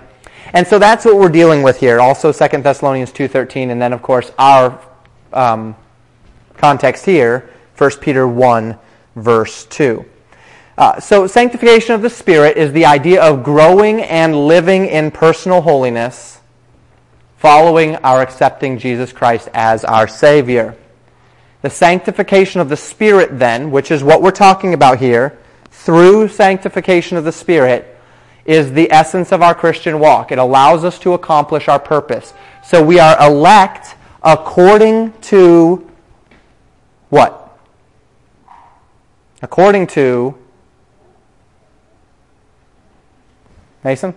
And 0.52 0.66
so 0.66 0.78
that's 0.78 1.04
what 1.04 1.16
we're 1.16 1.30
dealing 1.30 1.62
with 1.62 1.80
here. 1.80 2.00
Also 2.00 2.32
2 2.32 2.62
Thessalonians 2.62 3.12
2.13, 3.12 3.70
and 3.70 3.80
then, 3.80 3.92
of 3.92 4.02
course, 4.02 4.30
our 4.38 4.78
um, 5.32 5.74
context 6.56 7.04
here, 7.06 7.50
1 7.76 7.90
Peter 8.00 8.26
1, 8.28 8.78
verse 9.22 9.64
2. 9.66 10.04
Uh, 10.76 11.00
so 11.00 11.26
sanctification 11.26 11.94
of 11.94 12.02
the 12.02 12.10
Spirit 12.10 12.56
is 12.56 12.72
the 12.72 12.86
idea 12.86 13.20
of 13.20 13.42
growing 13.42 14.00
and 14.00 14.46
living 14.46 14.86
in 14.86 15.10
personal 15.10 15.60
holiness, 15.60 16.40
following 17.36 17.96
our 17.96 18.22
accepting 18.22 18.78
Jesus 18.78 19.12
Christ 19.12 19.48
as 19.52 19.84
our 19.84 20.06
Savior. 20.06 20.76
The 21.62 21.70
sanctification 21.70 22.60
of 22.60 22.68
the 22.68 22.76
Spirit, 22.76 23.40
then, 23.40 23.72
which 23.72 23.90
is 23.90 24.04
what 24.04 24.22
we're 24.22 24.30
talking 24.30 24.72
about 24.72 24.98
here, 24.98 25.36
through 25.70 26.28
sanctification 26.28 27.16
of 27.16 27.24
the 27.24 27.32
Spirit, 27.32 27.96
is 28.44 28.72
the 28.72 28.90
essence 28.92 29.32
of 29.32 29.42
our 29.42 29.54
Christian 29.54 29.98
walk. 29.98 30.32
It 30.32 30.38
allows 30.38 30.84
us 30.84 30.98
to 31.00 31.12
accomplish 31.12 31.68
our 31.68 31.78
purpose. 31.78 32.32
So 32.64 32.84
we 32.84 32.98
are 32.98 33.16
elect 33.20 33.96
according 34.22 35.12
to 35.22 35.90
what? 37.08 37.37
According 39.42 39.86
to 39.88 40.36
Mason? 43.84 44.14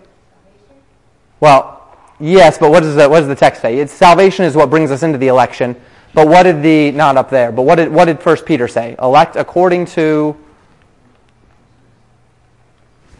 Well, 1.40 1.96
yes, 2.18 2.58
but 2.58 2.70
what 2.70 2.82
does 2.82 2.96
the, 2.96 3.08
what 3.08 3.20
does 3.20 3.28
the 3.28 3.34
text 3.34 3.62
say? 3.62 3.78
It's 3.78 3.92
salvation 3.92 4.44
is 4.44 4.56
what 4.56 4.70
brings 4.70 4.90
us 4.90 5.02
into 5.02 5.18
the 5.18 5.28
election. 5.28 5.76
But 6.14 6.28
what 6.28 6.42
did 6.42 6.62
the 6.62 6.90
not 6.92 7.16
up 7.16 7.30
there? 7.30 7.52
But 7.52 7.62
what 7.62 7.76
did 7.76 7.90
what 7.90 8.04
did 8.04 8.20
First 8.20 8.44
Peter 8.44 8.68
say? 8.68 8.96
Elect 9.00 9.36
according 9.36 9.86
to 9.86 10.36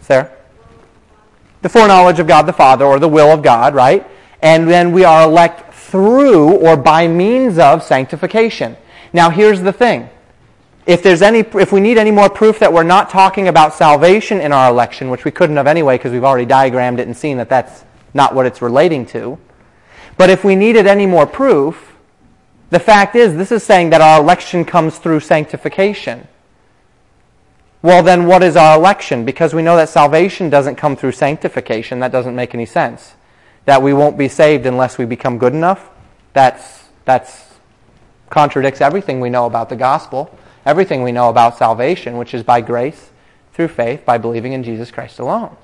Sarah? 0.03 0.31
The 1.63 1.69
foreknowledge 1.69 2.19
of 2.19 2.27
God 2.27 2.43
the 2.43 2.53
Father, 2.53 2.85
or 2.85 2.99
the 2.99 3.09
will 3.09 3.33
of 3.33 3.43
God, 3.43 3.75
right? 3.75 4.07
And 4.43 4.69
then 4.69 4.93
we 4.93 5.05
are 5.05 5.25
elect 5.25 5.73
through 5.73 6.57
or 6.59 6.77
by 6.77 7.07
means 7.07 7.59
of 7.59 7.83
sanctification. 7.83 8.77
Now 9.13 9.31
here's 9.31 9.61
the 9.61 9.73
thing. 9.73 10.11
If 10.85 11.03
there's 11.03 11.23
any 11.23 11.41
if 11.41 11.71
we 11.71 11.81
need 11.81 11.97
any 11.97 12.11
more 12.11 12.29
proof 12.29 12.59
that 12.59 12.73
we're 12.73 12.83
not 12.83 13.09
talking 13.09 13.47
about 13.49 13.75
salvation 13.75 14.41
in 14.41 14.53
our 14.53 14.71
election, 14.71 15.11
which 15.11 15.25
we 15.25 15.31
couldn't 15.31 15.57
have 15.57 15.67
anyway 15.67 15.97
because 15.97 16.13
we've 16.13 16.25
already 16.25 16.47
diagrammed 16.47 16.99
it 16.99 17.07
and 17.07 17.17
seen 17.17 17.37
that 17.37 17.49
that's 17.49 17.85
not 18.15 18.35
what 18.35 18.47
it's 18.47 18.61
relating 18.61 19.07
to. 19.07 19.39
But 20.17 20.29
if 20.29 20.45
we 20.45 20.57
needed 20.57 20.87
any 20.87 21.07
more 21.07 21.27
proof, 21.27 21.97
the 22.71 22.81
fact 22.81 23.15
is 23.15 23.37
this 23.37 23.53
is 23.53 23.63
saying 23.63 23.91
that 23.91 24.01
our 24.01 24.21
election 24.21 24.65
comes 24.65 24.99
through 24.99 25.21
sanctification. 25.21 26.27
Well, 27.83 28.03
then 28.03 28.27
what 28.27 28.43
is 28.43 28.57
our 28.57 28.77
election? 28.77 29.25
Because 29.25 29.55
we 29.55 29.63
know 29.63 29.77
that 29.77 29.89
salvation 29.89 30.51
doesn't 30.51 30.77
come 30.77 30.97
through 30.97 31.13
sanctification. 31.13 31.99
That 32.01 32.13
doesn't 32.13 32.37
make 32.37 32.55
any 32.55 32.67
sense. 32.67 33.15
That 33.65 33.83
we 33.83 33.93
won't 33.93 34.17
be 34.17 34.29
saved 34.29 34.67
unless 34.67 34.99
we 34.99 35.05
become 35.05 35.39
good 35.39 35.53
enough. 35.53 35.91
That's, 36.33 36.85
that's 37.05 37.53
contradicts 38.31 38.81
everything 38.81 39.21
we 39.21 39.31
know 39.31 39.47
about 39.47 39.69
the 39.69 39.77
gospel, 39.77 40.37
everything 40.65 41.03
we 41.03 41.13
know 41.13 41.29
about 41.29 41.59
salvation, 41.59 42.17
which 42.17 42.35
is 42.35 42.43
by 42.43 42.61
grace 42.61 43.11
through 43.53 43.69
faith, 43.69 44.05
by 44.05 44.19
believing 44.19 44.53
in 44.53 44.63
Jesus 44.63 44.91
Christ 44.91 45.19
alone. 45.19 45.57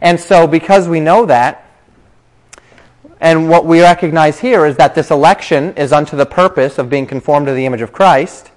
And 0.00 0.18
so, 0.18 0.46
because 0.46 0.88
we 0.88 1.00
know 1.00 1.26
that, 1.26 1.60
and 3.20 3.48
what 3.48 3.64
we 3.64 3.80
recognize 3.80 4.40
here 4.40 4.66
is 4.66 4.76
that 4.76 4.94
this 4.94 5.10
election 5.10 5.74
is 5.76 5.92
unto 5.92 6.16
the 6.16 6.26
purpose 6.26 6.78
of 6.78 6.90
being 6.90 7.06
conformed 7.06 7.46
to 7.46 7.52
the 7.52 7.64
image 7.64 7.80
of 7.80 7.92
Christ, 7.92 8.50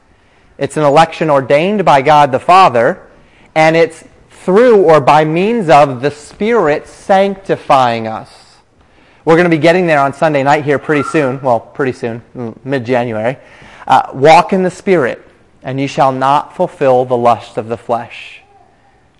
it's 0.57 0.77
an 0.77 0.83
election 0.83 1.29
ordained 1.29 1.85
by 1.85 2.01
God 2.01 2.31
the 2.31 2.39
Father, 2.39 3.07
and 3.53 3.75
it's 3.75 4.03
through 4.29 4.83
or 4.83 4.99
by 4.99 5.25
means 5.25 5.69
of 5.69 6.01
the 6.01 6.09
Spirit 6.09 6.87
sanctifying 6.87 8.07
us. 8.07 8.55
We're 9.25 9.35
going 9.35 9.49
to 9.49 9.55
be 9.55 9.61
getting 9.61 9.87
there 9.87 9.99
on 9.99 10.13
Sunday 10.13 10.41
night 10.41 10.63
here 10.63 10.79
pretty 10.79 11.03
soon. 11.03 11.41
Well, 11.41 11.59
pretty 11.59 11.91
soon, 11.91 12.23
mid 12.63 12.85
January. 12.85 13.37
Uh, 13.85 14.09
walk 14.13 14.53
in 14.53 14.63
the 14.63 14.71
Spirit, 14.71 15.21
and 15.67 15.81
ye 15.81 15.86
shall 15.86 16.13
not 16.13 16.55
fulfill 16.55 17.03
the 17.03 17.17
lust 17.17 17.57
of 17.57 17.67
the 17.67 17.75
flesh. 17.75 18.41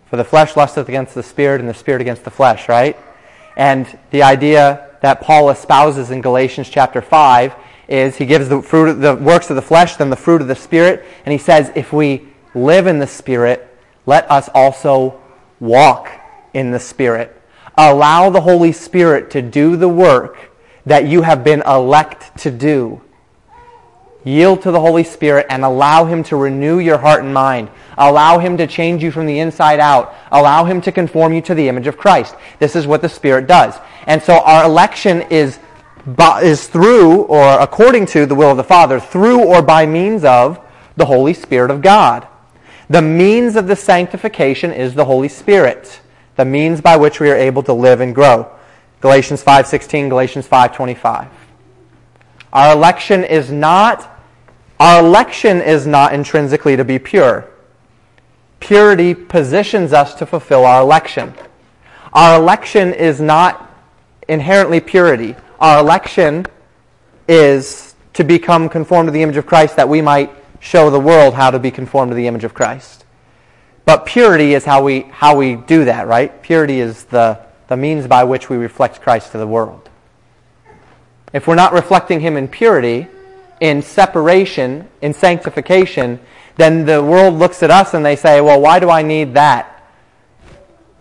For 0.10 0.16
the 0.16 0.24
flesh 0.24 0.56
lusteth 0.56 0.88
against 0.88 1.14
the 1.14 1.22
Spirit, 1.22 1.60
and 1.60 1.70
the 1.70 1.74
Spirit 1.74 2.00
against 2.00 2.24
the 2.24 2.32
flesh, 2.32 2.70
right? 2.70 2.98
And 3.58 4.00
the 4.12 4.24
idea 4.24 4.92
that 5.02 5.20
Paul 5.20 5.50
espouses 5.50 6.10
in 6.10 6.22
Galatians 6.22 6.70
chapter 6.70 7.02
5 7.02 7.54
is 7.90 8.16
he 8.16 8.26
gives 8.26 8.48
the 8.48 8.62
fruit 8.62 8.88
of 8.88 9.00
the 9.02 9.16
works 9.16 9.50
of 9.50 9.58
the 9.58 9.62
flesh, 9.62 9.98
then 9.98 10.10
the 10.10 10.16
fruit 10.16 10.42
of 10.42 10.48
the 10.48 10.56
spirit, 10.56 11.04
and 11.26 11.34
he 11.34 11.38
says, 11.38 11.70
if 11.76 11.92
we 11.92 12.30
live 12.56 12.88
in 12.88 13.00
the 13.00 13.08
spirit, 13.08 13.78
let 14.06 14.30
us 14.32 14.48
also 14.54 15.20
walk 15.60 16.10
in 16.54 16.72
the 16.72 16.80
spirit. 16.80 17.42
Allow 17.78 18.30
the 18.30 18.42
Holy 18.42 18.72
Spirit 18.72 19.30
to 19.32 19.42
do 19.42 19.76
the 19.76 19.90
work 19.90 20.38
that 20.86 21.08
you 21.08 21.24
have 21.24 21.44
been 21.44 21.62
elect 21.64 22.38
to 22.38 22.52
do. 22.52 23.02
Yield 24.24 24.62
to 24.64 24.72
the 24.72 24.80
Holy 24.80 25.04
Spirit 25.04 25.46
and 25.50 25.64
allow 25.64 26.06
Him 26.06 26.24
to 26.24 26.36
renew 26.36 26.80
your 26.80 26.98
heart 26.98 27.24
and 27.24 27.34
mind. 27.34 27.70
Allow 27.98 28.40
Him 28.40 28.58
to 28.58 28.68
change 28.68 29.04
you 29.04 29.12
from 29.12 29.26
the 29.26 29.40
inside 29.40 29.80
out. 29.80 30.14
Allow 30.32 30.66
Him 30.66 30.82
to 30.82 30.92
conform 30.92 31.34
you 31.34 31.42
to 31.44 31.56
the 31.56 31.70
image 31.70 31.88
of 31.88 31.98
Christ. 31.98 32.36
This 32.60 32.76
is 32.76 32.88
what 32.88 33.02
the 33.02 33.10
Spirit 33.10 33.48
does. 33.48 33.76
And 34.06 34.22
so 34.22 34.40
our 34.40 34.66
election 34.66 35.24
is 35.30 35.60
is 36.42 36.68
through 36.68 37.24
or 37.24 37.60
according 37.60 38.06
to 38.06 38.26
the 38.26 38.36
will 38.36 38.52
of 38.52 38.58
the 38.58 38.64
Father, 38.64 39.00
through 39.00 39.44
or 39.44 39.62
by 39.62 39.86
means 39.86 40.24
of 40.24 40.60
the 40.96 41.06
Holy 41.06 41.34
Spirit 41.34 41.70
of 41.70 41.82
God. 41.82 42.28
The 42.90 43.02
means 43.02 43.56
of 43.58 43.68
the 43.68 43.76
sanctification 43.76 44.72
is 44.72 44.94
the 44.94 45.06
Holy 45.06 45.28
Spirit, 45.28 46.00
the 46.38 46.46
means 46.46 46.80
by 46.80 46.96
which 46.96 47.20
we 47.20 47.30
are 47.30 47.36
able 47.36 47.64
to 47.64 47.74
live 47.74 48.00
and 48.00 48.16
grow. 48.16 48.50
Galatians 49.02 49.44
5:16, 49.44 50.10
Galatians 50.10 50.48
5:25. 50.48 51.28
Our 52.54 52.74
election 52.74 53.24
is 53.24 53.52
not 53.52 54.14
our 54.80 55.04
election 55.04 55.60
is 55.60 55.88
not 55.88 56.14
intrinsically 56.14 56.76
to 56.76 56.86
be 56.86 57.00
pure. 57.00 57.50
Purity 58.60 59.16
positions 59.16 59.92
us 59.92 60.14
to 60.16 60.26
fulfill 60.28 60.66
our 60.66 60.82
election. 60.82 61.34
Our 62.14 62.40
election 62.40 62.94
is 62.94 63.20
not 63.20 63.74
inherently 64.28 64.80
purity 64.80 65.36
our 65.60 65.80
election 65.80 66.46
is 67.28 67.96
to 68.14 68.24
become 68.24 68.70
conformed 68.70 69.08
to 69.08 69.12
the 69.12 69.24
image 69.24 69.38
of 69.38 69.46
Christ 69.46 69.76
that 69.76 69.90
we 69.90 70.02
might 70.02 70.32
show 70.60 70.90
the 70.90 71.00
world 71.00 71.34
how 71.34 71.52
to 71.52 71.60
be 71.60 71.72
conformed 71.72 72.12
to 72.12 72.16
the 72.16 72.28
image 72.28 72.44
of 72.44 72.54
Christ. 72.54 73.06
But 73.86 74.06
purity 74.06 74.54
is 74.54 74.66
how 74.66 74.84
we, 74.84 75.02
how 75.02 75.36
we 75.36 75.56
do 75.56 75.86
that, 75.86 76.08
right? 76.08 76.42
Purity 76.42 76.80
is 76.80 77.06
the, 77.06 77.40
the 77.68 77.78
means 77.78 78.06
by 78.06 78.24
which 78.24 78.50
we 78.50 78.58
reflect 78.58 79.02
Christ 79.02 79.32
to 79.32 79.38
the 79.38 79.48
world. 79.48 79.90
If 81.34 81.48
we're 81.48 81.56
not 81.56 81.74
reflecting 81.74 82.20
Him 82.20 82.38
in 82.38 82.48
purity, 82.48 83.08
in 83.60 83.82
separation, 83.82 84.88
in 85.02 85.14
sanctification, 85.14 86.20
then 86.56 86.86
the 86.86 87.04
world 87.04 87.36
looks 87.36 87.64
at 87.64 87.72
us 87.72 87.94
and 87.94 88.06
they 88.06 88.16
say, 88.16 88.42
well, 88.42 88.60
why 88.60 88.80
do 88.80 88.90
I 88.90 89.02
need 89.02 89.34
that? 89.36 89.74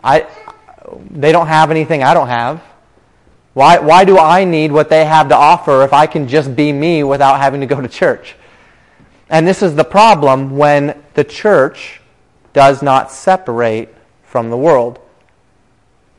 I, 0.02 0.26
they 1.10 1.32
don't 1.32 1.48
have 1.48 1.70
anything 1.70 2.02
I 2.02 2.14
don't 2.14 2.28
have. 2.28 2.62
Why, 3.54 3.78
why 3.78 4.04
do 4.04 4.18
I 4.18 4.44
need 4.44 4.70
what 4.70 4.90
they 4.90 5.04
have 5.06 5.30
to 5.30 5.34
offer 5.34 5.82
if 5.82 5.92
I 5.92 6.06
can 6.06 6.28
just 6.28 6.54
be 6.54 6.72
me 6.72 7.02
without 7.02 7.40
having 7.40 7.60
to 7.62 7.66
go 7.66 7.80
to 7.80 7.88
church? 7.88 8.36
And 9.30 9.46
this 9.46 9.62
is 9.62 9.74
the 9.74 9.84
problem 9.84 10.56
when 10.56 11.02
the 11.14 11.24
church 11.24 12.00
does 12.52 12.82
not 12.82 13.10
separate 13.10 13.94
from 14.24 14.50
the 14.50 14.56
world. 14.56 14.98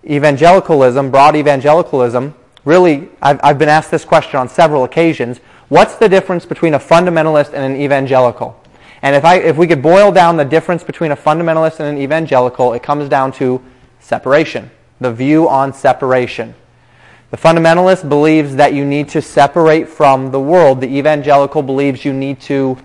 Evangelicalism, 0.03 1.11
broad 1.11 1.35
evangelicalism, 1.35 2.33
really, 2.67 3.07
I've, 3.21 3.39
I've 3.41 3.57
been 3.57 3.69
asked 3.69 3.91
this 3.91 4.03
question 4.03 4.37
on 4.39 4.49
several 4.49 4.83
occasions. 4.83 5.39
What's 5.69 5.95
the 5.95 6.09
difference 6.09 6.45
between 6.45 6.73
a 6.73 6.79
fundamentalist 6.79 7.53
and 7.53 7.63
an 7.63 7.81
evangelical? 7.81 8.61
And 9.01 9.15
if, 9.15 9.23
I, 9.23 9.37
if 9.37 9.55
we 9.55 9.67
could 9.67 9.81
boil 9.81 10.11
down 10.11 10.35
the 10.35 10.43
difference 10.43 10.83
between 10.83 11.11
a 11.11 11.15
fundamentalist 11.15 11.79
and 11.79 11.87
an 11.87 11.97
evangelical, 11.97 12.73
it 12.73 12.83
comes 12.83 13.07
down 13.07 13.31
to 13.33 13.63
separation, 14.01 14.69
the 14.99 15.13
view 15.13 15.47
on 15.47 15.71
separation. 15.71 16.55
The 17.31 17.37
fundamentalist 17.37 18.09
believes 18.09 18.55
that 18.57 18.73
you 18.73 18.83
need 18.83 19.07
to 19.09 19.21
separate 19.21 19.87
from 19.87 20.31
the 20.31 20.39
world. 20.39 20.81
The 20.81 20.97
evangelical 20.97 21.61
believes 21.61 22.03
you 22.03 22.11
need 22.11 22.41
to 22.41 22.77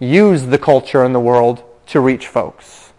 use 0.00 0.42
the 0.42 0.58
culture 0.58 1.04
in 1.04 1.12
the 1.12 1.20
world 1.20 1.62
to 1.88 2.00
reach 2.00 2.26
folks. 2.26 2.92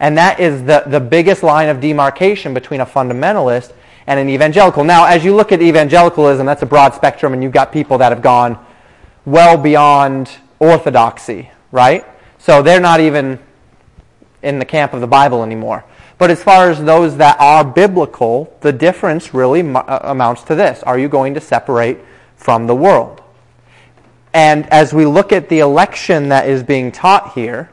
And 0.00 0.18
that 0.18 0.38
is 0.38 0.64
the, 0.64 0.84
the 0.86 1.00
biggest 1.00 1.42
line 1.42 1.70
of 1.70 1.80
demarcation 1.80 2.52
between 2.52 2.82
a 2.82 2.86
fundamentalist 2.86 3.72
and 4.08 4.18
an 4.18 4.28
evangelical. 4.30 4.84
Now, 4.84 5.04
as 5.04 5.22
you 5.22 5.36
look 5.36 5.52
at 5.52 5.60
evangelicalism, 5.60 6.46
that's 6.46 6.62
a 6.62 6.66
broad 6.66 6.94
spectrum, 6.94 7.34
and 7.34 7.42
you've 7.42 7.52
got 7.52 7.72
people 7.72 7.98
that 7.98 8.10
have 8.10 8.22
gone 8.22 8.58
well 9.26 9.58
beyond 9.58 10.30
orthodoxy, 10.58 11.50
right? 11.72 12.06
So 12.38 12.62
they're 12.62 12.80
not 12.80 13.00
even 13.00 13.38
in 14.42 14.58
the 14.58 14.64
camp 14.64 14.94
of 14.94 15.00
the 15.00 15.06
Bible 15.06 15.42
anymore. 15.42 15.84
But 16.16 16.30
as 16.30 16.42
far 16.42 16.70
as 16.70 16.82
those 16.82 17.18
that 17.18 17.36
are 17.38 17.62
biblical, 17.62 18.56
the 18.62 18.72
difference 18.72 19.34
really 19.34 19.60
uh, 19.60 19.98
amounts 20.02 20.42
to 20.44 20.54
this. 20.54 20.82
Are 20.84 20.98
you 20.98 21.08
going 21.08 21.34
to 21.34 21.40
separate 21.40 21.98
from 22.36 22.66
the 22.66 22.74
world? 22.74 23.20
And 24.32 24.66
as 24.72 24.94
we 24.94 25.04
look 25.04 25.32
at 25.32 25.48
the 25.48 25.58
election 25.58 26.30
that 26.30 26.48
is 26.48 26.62
being 26.62 26.92
taught 26.92 27.34
here, 27.34 27.68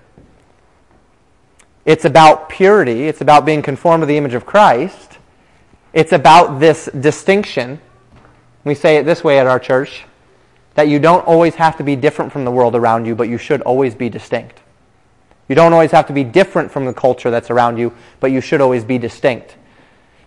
It's 1.85 2.03
about 2.03 2.49
purity. 2.49 3.07
It's 3.07 3.21
about 3.21 3.45
being 3.45 3.61
conformed 3.61 4.01
to 4.01 4.07
the 4.07 4.17
image 4.17 4.33
of 4.33 4.45
Christ. 4.45 5.14
It's 5.95 6.11
about 6.11 6.59
this 6.59 6.89
distinction. 6.99 7.79
We 8.65 8.75
say 8.75 8.97
it 8.97 9.05
this 9.05 9.23
way 9.23 9.39
at 9.39 9.47
our 9.47 9.59
church 9.59 10.03
that 10.73 10.89
you 10.89 10.99
don't 10.99 11.25
always 11.25 11.55
have 11.55 11.77
to 11.77 11.83
be 11.83 11.95
different 11.95 12.33
from 12.33 12.43
the 12.43 12.51
world 12.51 12.75
around 12.75 13.05
you, 13.05 13.15
but 13.15 13.29
you 13.29 13.37
should 13.37 13.61
always 13.61 13.95
be 13.95 14.09
distinct. 14.09 14.59
You 15.47 15.55
don't 15.55 15.71
always 15.71 15.91
have 15.91 16.05
to 16.07 16.13
be 16.13 16.25
different 16.25 16.69
from 16.69 16.83
the 16.83 16.93
culture 16.93 17.31
that's 17.31 17.49
around 17.49 17.77
you, 17.77 17.93
but 18.19 18.31
you 18.31 18.41
should 18.41 18.59
always 18.59 18.83
be 18.83 18.97
distinct. 18.97 19.55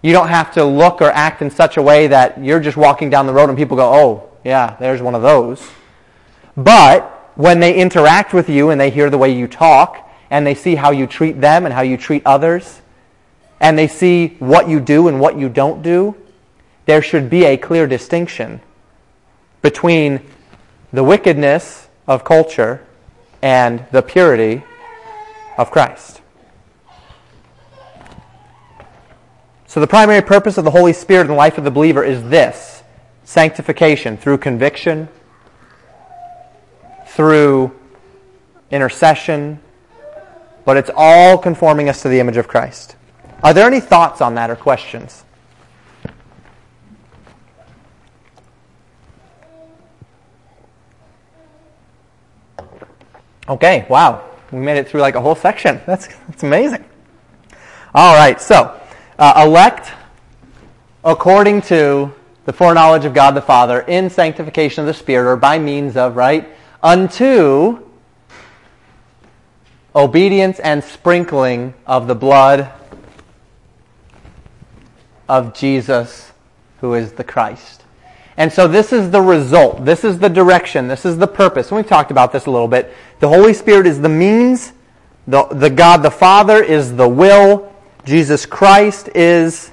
You 0.01 0.15
don't 0.15 0.29
have 0.29 0.55
to 0.55 0.65
look 0.65 1.03
or 1.03 1.11
act 1.11 1.43
in 1.43 1.51
such 1.51 1.77
a 1.77 1.83
way 1.83 2.07
that 2.07 2.43
you're 2.43 2.61
just 2.61 2.79
walking 2.79 3.11
down 3.11 3.27
the 3.27 3.35
road 3.35 3.51
and 3.51 3.59
people 3.59 3.77
go, 3.77 3.93
oh, 3.93 4.31
yeah, 4.45 4.75
there's 4.81 5.03
one 5.03 5.15
of 5.15 5.21
those. 5.21 5.69
But 6.57 7.31
when 7.35 7.61
they 7.61 7.75
interact 7.75 8.33
with 8.33 8.49
you 8.49 8.71
and 8.71 8.81
they 8.81 8.89
hear 8.89 9.11
the 9.11 9.19
way 9.19 9.37
you 9.37 9.47
talk 9.47 10.11
and 10.31 10.47
they 10.47 10.55
see 10.55 10.77
how 10.77 10.93
you 10.93 11.07
treat 11.07 11.43
them 11.43 11.67
and 11.67 11.75
how 11.75 11.83
you 11.83 11.99
treat 11.99 12.23
others 12.25 12.81
and 13.61 13.79
they 13.79 13.89
see 13.89 14.37
what 14.39 14.69
you 14.69 14.81
do 14.81 15.09
and 15.09 15.21
what 15.21 15.39
you 15.39 15.49
don't 15.49 15.83
do, 15.83 16.17
there 16.87 17.03
should 17.03 17.29
be 17.29 17.45
a 17.45 17.57
clear 17.57 17.87
distinction 17.87 18.61
between 19.63 20.21
the 20.93 21.05
wickedness 21.05 21.89
of 22.07 22.25
culture 22.25 22.85
and 23.43 23.85
the 23.91 24.03
purity 24.03 24.63
of 25.57 25.71
Christ. 25.71 26.21
So, 29.67 29.81
the 29.81 29.87
primary 29.87 30.23
purpose 30.23 30.57
of 30.57 30.65
the 30.65 30.71
Holy 30.71 30.95
Spirit 30.95 31.23
in 31.23 31.27
the 31.29 31.35
life 31.35 31.59
of 31.59 31.65
the 31.65 31.71
believer 31.71 32.03
is 32.03 32.23
this 32.25 32.83
sanctification 33.25 34.17
through 34.17 34.39
conviction, 34.39 35.09
through 37.09 37.79
intercession, 38.71 39.61
but 40.65 40.79
it's 40.79 40.91
all 40.97 41.37
conforming 41.37 41.91
us 41.91 42.01
to 42.03 42.09
the 42.09 42.19
image 42.19 42.39
of 42.39 42.49
Christ. 42.49 42.97
Are 43.43 43.55
there 43.55 43.67
any 43.67 43.81
thoughts 43.81 44.21
on 44.21 44.35
that 44.35 44.51
or 44.51 44.57
questions? 44.57 45.25
Okay, 53.49 53.87
wow. 53.89 54.25
We 54.53 54.59
made 54.59 54.79
it 54.79 54.89
through 54.89 55.01
like 55.01 55.15
a 55.15 55.21
whole 55.21 55.35
section. 55.35 55.81
That's, 55.87 56.09
that's 56.27 56.43
amazing. 56.43 56.85
All 57.95 58.15
right, 58.15 58.41
so 58.41 58.79
uh, 59.19 59.45
elect 59.47 59.93
according 61.05 61.63
to 61.63 62.13
the 62.45 62.53
foreknowledge 62.53 63.05
of 63.05 63.15
God 63.15 63.33
the 63.33 63.43
Father 63.43 63.81
in 63.81 64.11
sanctification 64.11 64.83
of 64.83 64.87
the 64.87 64.95
Spirit 64.95 65.31
or 65.31 65.37
by 65.37 65.59
means 65.59 65.97
of, 65.97 66.17
right, 66.17 66.49
unto 66.83 67.83
obedience 69.95 70.59
and 70.61 70.83
sprinkling 70.85 71.75
of 71.87 72.07
the 72.07 72.15
blood 72.15 72.71
of 75.29 75.55
Jesus, 75.55 76.33
who 76.81 76.95
is 76.95 77.13
the 77.13 77.25
Christ. 77.25 77.85
And 78.37 78.53
so 78.53 78.69
this 78.69 78.93
is 78.93 79.11
the 79.11 79.21
result. 79.21 79.85
This 79.85 80.05
is 80.05 80.19
the 80.19 80.29
direction. 80.29 80.87
This 80.87 81.05
is 81.05 81.19
the 81.19 81.27
purpose. 81.27 81.69
And 81.69 81.77
we've 81.77 81.89
talked 81.89 82.11
about 82.11 82.33
this 82.33 82.47
a 82.47 82.51
little 82.51 82.69
bit. 82.69 82.95
The 83.19 83.29
Holy 83.29 83.53
Spirit 83.53 83.87
is 83.87 84.01
the 84.01 84.09
means. 84.09 84.73
The, 85.27 85.45
the 85.47 85.71
God 85.71 86.03
the 86.03 86.11
Father 86.11 86.63
is 86.63 86.95
the 86.95 87.09
will. 87.09 87.73
Jesus 88.05 88.47
Christ 88.47 89.11
is 89.15 89.73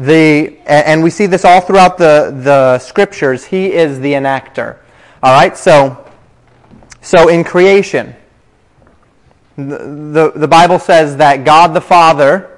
the, 0.00 0.56
and 0.66 1.02
we 1.02 1.10
see 1.10 1.26
this 1.26 1.44
all 1.44 1.60
throughout 1.60 1.98
the, 1.98 2.34
the 2.42 2.78
scriptures, 2.78 3.44
he 3.44 3.72
is 3.72 4.00
the 4.00 4.14
enactor. 4.14 4.78
All 5.22 5.32
right, 5.32 5.56
so, 5.56 6.10
so 7.02 7.28
in 7.28 7.44
creation, 7.44 8.16
the, 9.56 9.62
the, 9.62 10.32
the 10.34 10.48
Bible 10.48 10.78
says 10.78 11.18
that 11.18 11.44
God 11.44 11.74
the 11.74 11.82
Father 11.82 12.49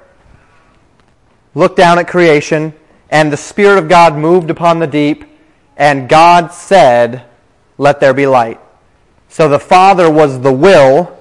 looked 1.55 1.77
down 1.77 1.99
at 1.99 2.07
creation, 2.07 2.73
and 3.09 3.31
the 3.31 3.37
Spirit 3.37 3.77
of 3.77 3.89
God 3.89 4.15
moved 4.15 4.49
upon 4.49 4.79
the 4.79 4.87
deep, 4.87 5.25
and 5.77 6.09
God 6.09 6.51
said, 6.51 7.25
Let 7.77 7.99
there 7.99 8.13
be 8.13 8.25
light. 8.25 8.59
So 9.29 9.47
the 9.49 9.59
Father 9.59 10.11
was 10.11 10.41
the 10.41 10.53
will, 10.53 11.19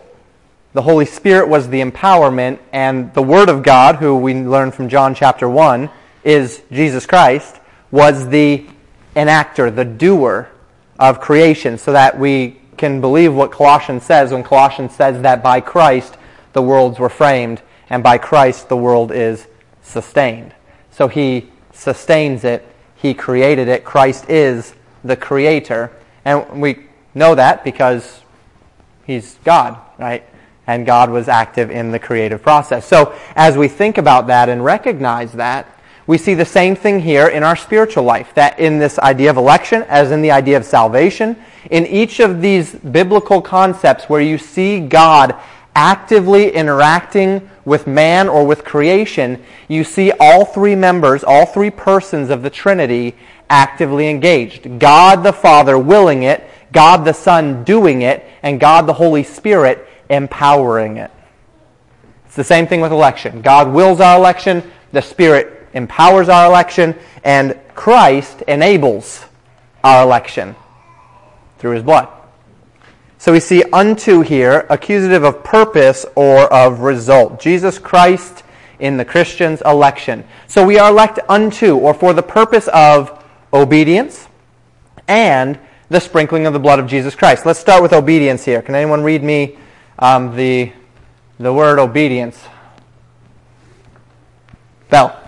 the 0.73 0.83
Holy 0.83 1.07
Spirit 1.07 1.49
was 1.49 1.69
the 1.69 1.83
empowerment, 1.83 2.59
and 2.73 3.13
the 3.15 3.23
Word 3.23 3.49
of 3.49 3.63
God, 3.63 3.97
who 3.97 4.17
we 4.17 4.35
learn 4.35 4.71
from 4.71 4.89
John 4.89 5.15
chapter 5.15 5.49
1, 5.49 5.91
is 6.25 6.63
Jesus 6.71 7.07
Christ, 7.07 7.61
was 7.91 8.29
the 8.29 8.67
enactor, 9.15 9.75
the 9.75 9.85
doer 9.85 10.49
of 10.99 11.21
creation, 11.21 11.77
so 11.77 11.93
that 11.93 12.19
we 12.19 12.61
can 12.77 13.01
believe 13.01 13.35
what 13.35 13.51
Colossians 13.51 14.05
says 14.05 14.33
when 14.33 14.43
Colossians 14.43 14.95
says 14.95 15.23
that 15.23 15.43
by 15.43 15.61
Christ 15.61 16.17
the 16.53 16.63
worlds 16.63 16.99
were 16.99 17.09
framed, 17.09 17.61
and 17.91 18.03
by 18.03 18.19
Christ 18.19 18.69
the 18.69 18.77
world 18.77 19.13
is 19.13 19.47
sustained. 19.93 20.55
So 20.91 21.09
he 21.09 21.51
sustains 21.73 22.45
it 22.45 22.67
he 23.03 23.15
created 23.15 23.67
it. 23.67 23.85
Christ 23.85 24.31
is 24.31 24.75
the 25.03 25.17
creator. 25.17 25.91
And 26.25 26.63
we 26.63 26.87
know 27.15 27.35
that 27.35 27.65
because 27.65 28.21
he's 29.05 29.39
God, 29.45 29.77
right? 29.99 30.25
And 30.69 30.87
God 30.87 31.11
was 31.11 31.27
active 31.27 31.69
in 31.69 31.91
the 31.91 31.99
creative 31.99 32.43
process. 32.43 32.87
So 32.87 33.13
as 33.35 33.59
we 33.59 33.67
think 33.67 33.99
about 33.99 34.29
that 34.29 34.49
and 34.49 34.65
recognize 34.65 35.33
that, 35.33 35.67
we 36.07 36.17
see 36.17 36.35
the 36.35 36.45
same 36.45 36.77
thing 36.77 37.01
here 37.01 37.27
in 37.27 37.43
our 37.43 37.57
spiritual 37.57 38.05
life. 38.05 38.33
That 38.35 38.61
in 38.61 38.79
this 38.79 39.01
idea 39.01 39.31
of 39.31 39.37
election, 39.37 39.83
as 39.89 40.13
in 40.13 40.23
the 40.23 40.31
idea 40.31 40.57
of 40.57 40.65
salvation, 40.65 41.37
in 41.73 41.87
each 41.87 42.21
of 42.21 42.41
these 42.41 42.73
biblical 42.73 43.43
concepts 43.43 44.09
where 44.09 44.21
you 44.21 44.39
see 44.39 44.79
God 44.79 45.35
actively 45.75 46.51
interacting 46.51 47.49
with 47.65 47.87
man 47.87 48.29
or 48.29 48.47
with 48.47 48.65
creation, 48.65 49.43
you 49.69 49.85
see 49.85 50.13
all 50.19 50.45
three 50.45 50.75
members, 50.75 51.25
all 51.25 51.47
three 51.47 51.71
persons 51.71 52.31
of 52.31 52.43
the 52.43 52.51
Trinity 52.51 53.15
actively 53.49 54.09
engaged. 54.09 54.79
God 54.79 55.23
the 55.23 55.33
Father 55.33 55.79
willing 55.79 56.23
it, 56.25 56.49
God 56.73 57.05
the 57.05 57.13
Son 57.13 57.65
doing 57.65 58.03
it, 58.03 58.25
and 58.43 58.59
God 58.59 58.87
the 58.87 58.95
Holy 58.95 59.23
Spirit 59.23 59.87
empowering 60.09 60.97
it. 60.97 61.11
It's 62.27 62.37
the 62.37 62.45
same 62.45 62.67
thing 62.67 62.81
with 62.81 62.93
election. 62.93 63.43
God 63.43 63.73
wills 63.73 64.01
our 64.01 64.17
election, 64.17 64.71
the 64.93 65.03
Spirit 65.03 65.69
empowers 65.75 66.29
our 66.29 66.47
election, 66.47 66.95
and 67.25 67.59
Christ 67.75 68.43
enables 68.49 69.25
our 69.85 70.03
election 70.03 70.55
through 71.59 71.73
his 71.75 71.83
blood. 71.83 72.09
So 73.23 73.31
we 73.31 73.39
see 73.39 73.63
unto 73.73 74.23
here, 74.23 74.67
accusative 74.69 75.23
of 75.23 75.45
purpose 75.45 76.05
or 76.17 76.53
of 76.53 76.81
result. 76.81 77.39
Jesus 77.39 77.79
Christ 77.79 78.43
in 78.81 78.97
the 78.97 79.05
Christian's 79.05 79.63
election. 79.65 80.25
So 80.49 80.67
we 80.67 80.77
are 80.77 80.91
elect 80.91 81.21
unto 81.29 81.77
or 81.77 81.95
for 81.95 82.15
the 82.15 82.23
purpose 82.25 82.67
of 82.75 83.25
obedience 83.53 84.27
and 85.07 85.57
the 85.89 86.01
sprinkling 86.01 86.47
of 86.47 86.53
the 86.53 86.59
blood 86.59 86.81
of 86.81 86.89
Jesus 86.89 87.15
Christ. 87.15 87.47
Let's 87.47 87.61
start 87.61 87.81
with 87.81 87.93
obedience 87.93 88.45
here. 88.45 88.61
Can 88.61 88.75
anyone 88.75 89.05
read 89.05 89.23
me 89.23 89.57
um, 90.01 90.35
the, 90.35 90.73
the 91.39 91.53
word 91.53 91.79
obedience? 91.79 92.45
Bell. 94.91 95.22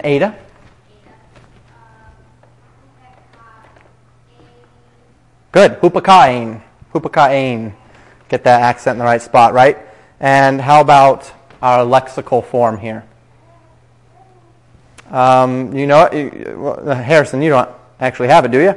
An. 0.00 0.34
Good. 5.52 5.80
Hupakain. 5.80 6.62
Hupakain. 6.92 7.74
Get 8.28 8.44
that 8.44 8.62
accent 8.62 8.96
in 8.96 8.98
the 8.98 9.04
right 9.04 9.22
spot, 9.22 9.52
right? 9.52 9.78
And 10.18 10.60
how 10.60 10.80
about 10.80 11.32
our 11.62 11.84
lexical 11.84 12.44
form 12.44 12.78
here? 12.78 13.04
Um, 15.10 15.74
you 15.76 15.86
know, 15.86 16.08
Harrison, 16.86 17.42
you 17.42 17.50
don't 17.50 17.68
actually 18.00 18.28
have 18.28 18.44
it, 18.44 18.50
do 18.50 18.60
you? 18.60 18.74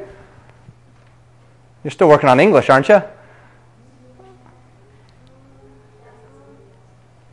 You're 1.83 1.91
still 1.91 2.09
working 2.09 2.29
on 2.29 2.39
English, 2.39 2.69
aren't 2.69 2.89
you? 2.89 3.01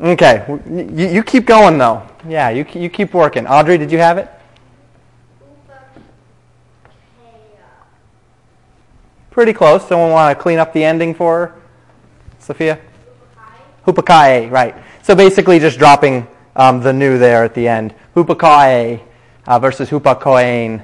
Okay, 0.00 0.44
you, 0.68 1.08
you 1.08 1.22
keep 1.22 1.46
going 1.46 1.78
though. 1.78 2.02
Yeah, 2.28 2.50
you, 2.50 2.66
you 2.74 2.88
keep 2.88 3.14
working. 3.14 3.46
Audrey, 3.46 3.78
did 3.78 3.92
you 3.92 3.98
have 3.98 4.18
it? 4.18 4.28
Pretty 9.30 9.52
close. 9.52 9.86
Someone 9.86 10.10
want 10.10 10.36
to 10.36 10.40
clean 10.40 10.58
up 10.58 10.72
the 10.72 10.84
ending 10.84 11.14
for 11.14 11.46
her? 11.46 11.62
Sophia? 12.38 12.78
Hupakai, 13.84 14.48
right. 14.48 14.74
So 15.02 15.14
basically 15.14 15.58
just 15.58 15.78
dropping 15.78 16.26
um, 16.56 16.80
the 16.80 16.92
new 16.92 17.18
there 17.18 17.44
at 17.44 17.54
the 17.54 17.66
end. 17.66 17.94
Hupakai 18.14 19.00
uh, 19.46 19.58
versus 19.58 19.90
hupakoin. 19.90 20.82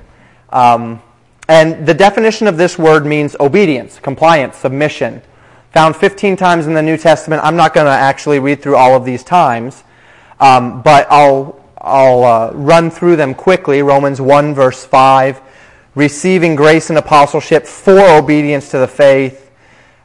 Um, 0.50 1.02
and 1.48 1.86
the 1.86 1.94
definition 1.94 2.46
of 2.46 2.56
this 2.56 2.78
word 2.78 3.06
means 3.06 3.36
obedience, 3.40 3.98
compliance, 3.98 4.56
submission 4.56 5.22
found 5.72 5.96
15 5.96 6.36
times 6.36 6.66
in 6.66 6.74
the 6.74 6.82
New 6.82 6.96
Testament. 6.96 7.42
I'm 7.44 7.56
not 7.56 7.74
going 7.74 7.86
to 7.86 7.92
actually 7.92 8.38
read 8.38 8.62
through 8.62 8.76
all 8.76 8.94
of 8.96 9.04
these 9.04 9.22
times, 9.22 9.82
um, 10.40 10.82
but 10.82 11.06
I'll 11.10 11.60
I'll 11.80 12.24
uh, 12.24 12.50
run 12.52 12.90
through 12.90 13.16
them 13.16 13.34
quickly. 13.34 13.80
Romans 13.80 14.20
1, 14.20 14.54
verse 14.54 14.84
5, 14.84 15.40
receiving 15.94 16.54
grace 16.54 16.90
and 16.90 16.98
apostleship 16.98 17.66
for 17.66 18.00
obedience 18.00 18.70
to 18.72 18.78
the 18.78 18.88
faith. 18.88 19.50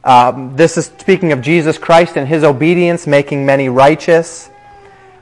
Um, 0.02 0.56
this 0.56 0.78
is 0.78 0.86
speaking 0.86 1.32
of 1.32 1.42
Jesus 1.42 1.76
Christ 1.76 2.16
and 2.16 2.26
his 2.26 2.44
obedience, 2.44 3.06
making 3.06 3.44
many 3.44 3.68
righteous. 3.68 4.48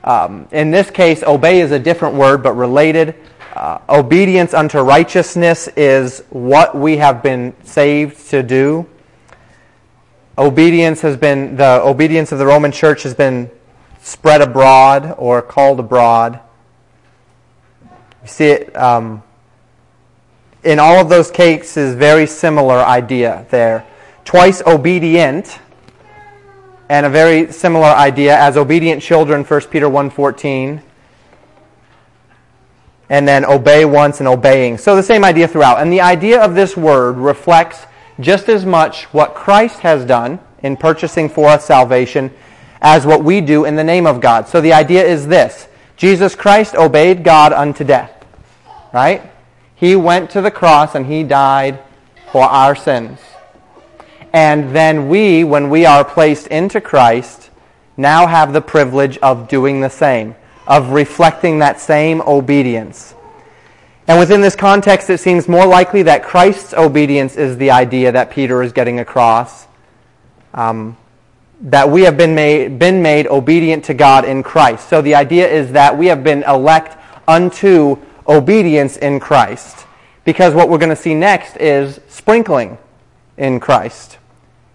Um, 0.05 0.47
in 0.51 0.71
this 0.71 0.89
case, 0.89 1.23
obey 1.23 1.59
is 1.59 1.71
a 1.71 1.79
different 1.79 2.15
word, 2.15 2.41
but 2.41 2.53
related. 2.53 3.15
Uh, 3.53 3.79
obedience 3.89 4.53
unto 4.53 4.79
righteousness 4.79 5.67
is 5.75 6.23
what 6.29 6.75
we 6.75 6.97
have 6.97 7.21
been 7.21 7.53
saved 7.63 8.29
to 8.29 8.43
do. 8.43 8.87
Obedience 10.37 11.01
has 11.01 11.15
been, 11.15 11.55
the 11.55 11.81
obedience 11.81 12.31
of 12.31 12.39
the 12.39 12.45
Roman 12.45 12.71
church 12.71 13.03
has 13.03 13.13
been 13.13 13.49
spread 14.01 14.41
abroad 14.41 15.15
or 15.17 15.41
called 15.41 15.79
abroad. 15.79 16.39
You 18.21 18.27
see 18.27 18.45
it 18.47 18.75
um, 18.75 19.23
in 20.65 20.79
all 20.79 20.99
of 20.99 21.09
those 21.09 21.29
cases, 21.29 21.77
is 21.77 21.95
very 21.95 22.25
similar 22.25 22.77
idea 22.77 23.45
there. 23.51 23.85
Twice 24.25 24.63
obedient, 24.65 25.59
and 26.89 27.05
a 27.05 27.09
very 27.09 27.51
similar 27.51 27.87
idea 27.87 28.37
as 28.37 28.57
obedient 28.57 29.01
children, 29.01 29.43
1 29.43 29.61
Peter 29.61 29.87
1.14. 29.87 30.81
And 33.09 33.27
then 33.27 33.45
obey 33.45 33.85
once 33.85 34.19
and 34.19 34.27
obeying. 34.27 34.79
So 34.79 34.95
the 34.95 35.03
same 35.03 35.23
idea 35.23 35.47
throughout. 35.47 35.79
And 35.79 35.93
the 35.93 36.01
idea 36.01 36.41
of 36.41 36.55
this 36.55 36.75
word 36.75 37.17
reflects 37.17 37.85
just 38.19 38.49
as 38.49 38.65
much 38.65 39.05
what 39.05 39.35
Christ 39.35 39.79
has 39.79 40.05
done 40.05 40.39
in 40.59 40.77
purchasing 40.77 41.29
for 41.29 41.49
us 41.49 41.65
salvation 41.65 42.31
as 42.81 43.05
what 43.05 43.23
we 43.23 43.41
do 43.41 43.65
in 43.65 43.75
the 43.75 43.83
name 43.83 44.05
of 44.05 44.21
God. 44.21 44.47
So 44.47 44.61
the 44.61 44.73
idea 44.73 45.03
is 45.03 45.27
this 45.27 45.67
Jesus 45.97 46.35
Christ 46.35 46.75
obeyed 46.75 47.23
God 47.23 47.53
unto 47.53 47.83
death. 47.83 48.11
Right? 48.93 49.31
He 49.75 49.95
went 49.95 50.29
to 50.31 50.41
the 50.41 50.51
cross 50.51 50.95
and 50.95 51.05
he 51.05 51.23
died 51.23 51.79
for 52.31 52.43
our 52.43 52.75
sins. 52.75 53.19
And 54.31 54.75
then 54.75 55.07
we, 55.07 55.43
when 55.43 55.69
we 55.69 55.85
are 55.85 56.03
placed 56.03 56.47
into 56.47 56.81
Christ, 56.81 57.49
now 57.97 58.27
have 58.27 58.51
the 58.51 58.61
privilege 58.61 59.17
of 59.19 59.47
doing 59.47 59.79
the 59.79 59.89
same, 59.89 60.35
of 60.67 60.89
reflecting 60.89 61.59
that 61.59 61.79
same 61.79 62.21
obedience. 62.21 63.14
And 64.07 64.19
within 64.19 64.41
this 64.41 64.55
context, 64.55 65.09
it 65.09 65.19
seems 65.19 65.47
more 65.47 65.65
likely 65.65 66.03
that 66.03 66.23
Christ's 66.23 66.73
obedience 66.73 67.35
is 67.35 67.57
the 67.57 67.71
idea 67.71 68.11
that 68.11 68.29
Peter 68.29 68.61
is 68.61 68.71
getting 68.71 68.99
across. 68.99 69.67
Um, 70.53 70.97
that 71.61 71.89
we 71.89 72.03
have 72.03 72.17
been 72.17 72.35
made, 72.35 72.77
been 72.79 73.01
made 73.01 73.27
obedient 73.27 73.85
to 73.85 73.93
God 73.93 74.25
in 74.25 74.43
Christ. 74.43 74.89
So 74.89 75.01
the 75.01 75.15
idea 75.15 75.47
is 75.47 75.71
that 75.71 75.97
we 75.97 76.07
have 76.07 76.23
been 76.23 76.43
elect 76.43 76.97
unto 77.27 77.97
obedience 78.27 78.97
in 78.97 79.19
Christ. 79.19 79.85
Because 80.23 80.53
what 80.53 80.69
we're 80.69 80.77
going 80.77 80.89
to 80.89 80.95
see 80.95 81.13
next 81.13 81.55
is 81.57 81.99
sprinkling 82.07 82.77
in 83.37 83.59
Christ. 83.59 84.17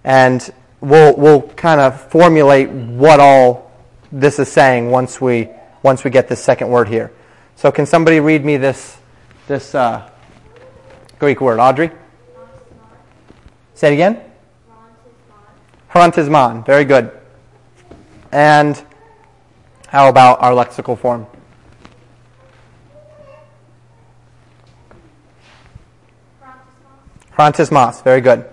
And 0.05 0.49
we'll, 0.81 1.16
we'll 1.16 1.43
kind 1.43 1.81
of 1.81 2.01
formulate 2.11 2.71
what 2.71 3.21
all 3.21 3.71
this 4.12 4.38
is 4.38 4.51
saying 4.51 4.90
once 4.90 5.21
we, 5.21 5.49
once 5.83 6.05
we 6.05 6.11
get 6.11 6.29
this 6.29 6.43
second 6.43 6.69
word 6.69 6.88
here. 6.88 7.12
So 7.57 7.71
can 7.71 7.85
somebody 7.85 8.21
read 8.21 8.45
me 8.45 8.57
this, 8.57 8.97
this 9.51 9.75
uh, 9.75 10.09
Greek 11.19 11.41
word? 11.41 11.59
Audrey? 11.59 11.91
Say 13.75 13.91
it 13.91 13.95
again. 13.95 14.21
Harantisman. 15.91 16.65
Very 16.65 16.85
good. 16.85 17.11
And 18.31 18.81
how 19.89 20.09
about 20.09 20.41
our 20.41 20.53
lexical 20.53 20.97
form? 20.97 21.27
Harantismas. 27.33 28.05
Very 28.05 28.21
good. 28.21 28.49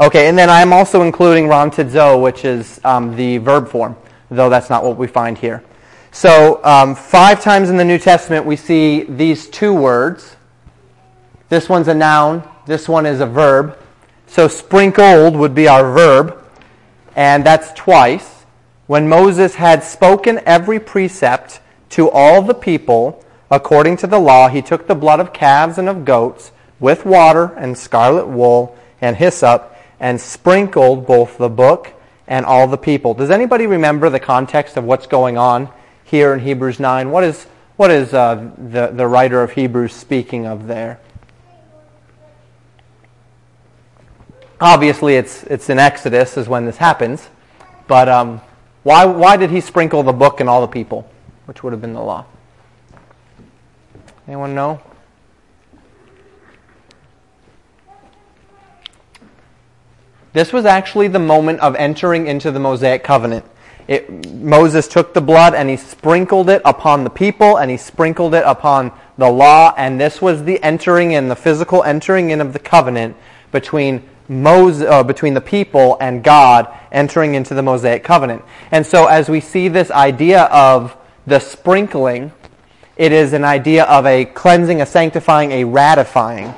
Okay, 0.00 0.28
and 0.28 0.38
then 0.38 0.48
I'm 0.48 0.72
also 0.72 1.02
including 1.02 1.44
rantizo, 1.44 2.22
which 2.22 2.46
is 2.46 2.80
um, 2.84 3.14
the 3.16 3.36
verb 3.36 3.68
form, 3.68 3.96
though 4.30 4.48
that's 4.48 4.70
not 4.70 4.82
what 4.82 4.96
we 4.96 5.08
find 5.08 5.36
here. 5.36 5.62
So, 6.10 6.64
um, 6.64 6.94
five 6.94 7.42
times 7.42 7.68
in 7.68 7.76
the 7.76 7.84
New 7.84 7.98
Testament 7.98 8.46
we 8.46 8.56
see 8.56 9.02
these 9.02 9.46
two 9.46 9.74
words. 9.74 10.36
This 11.48 11.68
one's 11.68 11.88
a 11.88 11.94
noun, 11.94 12.48
this 12.66 12.88
one 12.88 13.06
is 13.06 13.20
a 13.20 13.26
verb. 13.26 13.78
So, 14.26 14.48
sprinkled 14.48 15.36
would 15.36 15.54
be 15.54 15.66
our 15.68 15.90
verb 15.90 16.44
and 17.18 17.44
that's 17.44 17.72
twice. 17.72 18.44
When 18.86 19.08
Moses 19.08 19.56
had 19.56 19.82
spoken 19.82 20.40
every 20.46 20.78
precept 20.78 21.60
to 21.90 22.08
all 22.08 22.42
the 22.42 22.54
people 22.54 23.24
according 23.50 23.96
to 23.98 24.06
the 24.06 24.20
law, 24.20 24.48
he 24.48 24.62
took 24.62 24.86
the 24.86 24.94
blood 24.94 25.18
of 25.18 25.32
calves 25.32 25.78
and 25.78 25.88
of 25.88 26.04
goats 26.04 26.52
with 26.78 27.04
water 27.04 27.52
and 27.56 27.76
scarlet 27.76 28.28
wool 28.28 28.78
and 29.00 29.16
hyssop 29.16 29.76
and 29.98 30.20
sprinkled 30.20 31.06
both 31.06 31.38
the 31.38 31.48
book 31.48 31.92
and 32.28 32.46
all 32.46 32.68
the 32.68 32.78
people. 32.78 33.14
Does 33.14 33.30
anybody 33.30 33.66
remember 33.66 34.10
the 34.10 34.20
context 34.20 34.76
of 34.76 34.84
what's 34.84 35.08
going 35.08 35.36
on 35.36 35.68
here 36.04 36.32
in 36.32 36.38
Hebrews 36.38 36.78
9? 36.78 37.10
What 37.10 37.24
is, 37.24 37.44
what 37.76 37.90
is 37.90 38.14
uh, 38.14 38.48
the, 38.56 38.88
the 38.88 39.08
writer 39.08 39.42
of 39.42 39.50
Hebrews 39.52 39.92
speaking 39.92 40.46
of 40.46 40.68
there? 40.68 41.00
Obviously, 44.60 45.14
it's, 45.14 45.44
it's 45.44 45.70
in 45.70 45.78
Exodus 45.78 46.36
is 46.36 46.48
when 46.48 46.66
this 46.66 46.76
happens. 46.76 47.28
But 47.86 48.08
um, 48.08 48.40
why, 48.82 49.04
why 49.04 49.36
did 49.36 49.50
he 49.50 49.60
sprinkle 49.60 50.02
the 50.02 50.12
book 50.12 50.40
and 50.40 50.48
all 50.48 50.60
the 50.60 50.66
people, 50.66 51.08
which 51.46 51.62
would 51.62 51.72
have 51.72 51.80
been 51.80 51.94
the 51.94 52.02
law? 52.02 52.26
Anyone 54.26 54.54
know? 54.54 54.80
This 60.32 60.52
was 60.52 60.66
actually 60.66 61.08
the 61.08 61.18
moment 61.18 61.60
of 61.60 61.74
entering 61.76 62.26
into 62.26 62.50
the 62.50 62.60
Mosaic 62.60 63.02
covenant. 63.02 63.44
It, 63.86 64.30
Moses 64.34 64.86
took 64.86 65.14
the 65.14 65.20
blood 65.22 65.54
and 65.54 65.70
he 65.70 65.76
sprinkled 65.78 66.50
it 66.50 66.60
upon 66.64 67.04
the 67.04 67.10
people 67.10 67.56
and 67.56 67.70
he 67.70 67.78
sprinkled 67.78 68.34
it 68.34 68.44
upon 68.44 68.92
the 69.16 69.30
law, 69.30 69.74
and 69.76 69.98
this 69.98 70.20
was 70.20 70.44
the 70.44 70.62
entering 70.62 71.12
in, 71.12 71.28
the 71.28 71.34
physical 71.34 71.82
entering 71.82 72.30
in 72.30 72.40
of 72.40 72.52
the 72.52 72.58
covenant 72.58 73.16
between 73.50 74.06
Moses, 74.28 74.86
uh, 74.88 75.02
between 75.02 75.34
the 75.34 75.40
people 75.40 75.96
and 76.00 76.22
God 76.22 76.68
entering 76.92 77.34
into 77.34 77.54
the 77.54 77.62
Mosaic 77.62 78.04
covenant. 78.04 78.42
And 78.70 78.86
so, 78.86 79.06
as 79.06 79.28
we 79.28 79.40
see 79.40 79.68
this 79.68 79.90
idea 79.90 80.44
of 80.44 80.96
the 81.26 81.38
sprinkling, 81.38 82.32
it 82.96 83.12
is 83.12 83.32
an 83.32 83.44
idea 83.44 83.84
of 83.84 84.04
a 84.06 84.24
cleansing, 84.24 84.82
a 84.82 84.86
sanctifying, 84.86 85.52
a 85.52 85.64
ratifying. 85.64 86.52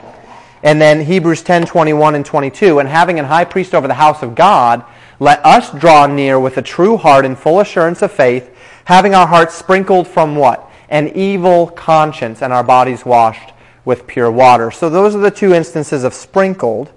And 0.62 0.80
then 0.80 1.02
Hebrews 1.02 1.42
10 1.42 1.66
21 1.66 2.14
and 2.14 2.24
22. 2.24 2.78
And 2.78 2.88
having 2.88 3.18
an 3.18 3.26
high 3.26 3.44
priest 3.44 3.74
over 3.74 3.86
the 3.86 3.94
house 3.94 4.22
of 4.22 4.34
God, 4.34 4.84
let 5.18 5.44
us 5.44 5.70
draw 5.72 6.06
near 6.06 6.40
with 6.40 6.56
a 6.56 6.62
true 6.62 6.96
heart 6.96 7.24
and 7.24 7.38
full 7.38 7.60
assurance 7.60 8.02
of 8.02 8.10
faith, 8.10 8.56
having 8.86 9.14
our 9.14 9.26
hearts 9.26 9.54
sprinkled 9.54 10.08
from 10.08 10.34
what? 10.34 10.68
An 10.88 11.08
evil 11.14 11.68
conscience, 11.68 12.42
and 12.42 12.52
our 12.52 12.64
bodies 12.64 13.04
washed 13.04 13.52
with 13.84 14.06
pure 14.06 14.30
water. 14.30 14.70
So, 14.70 14.90
those 14.90 15.14
are 15.14 15.20
the 15.20 15.30
two 15.30 15.54
instances 15.54 16.04
of 16.04 16.14
sprinkled. 16.14 16.90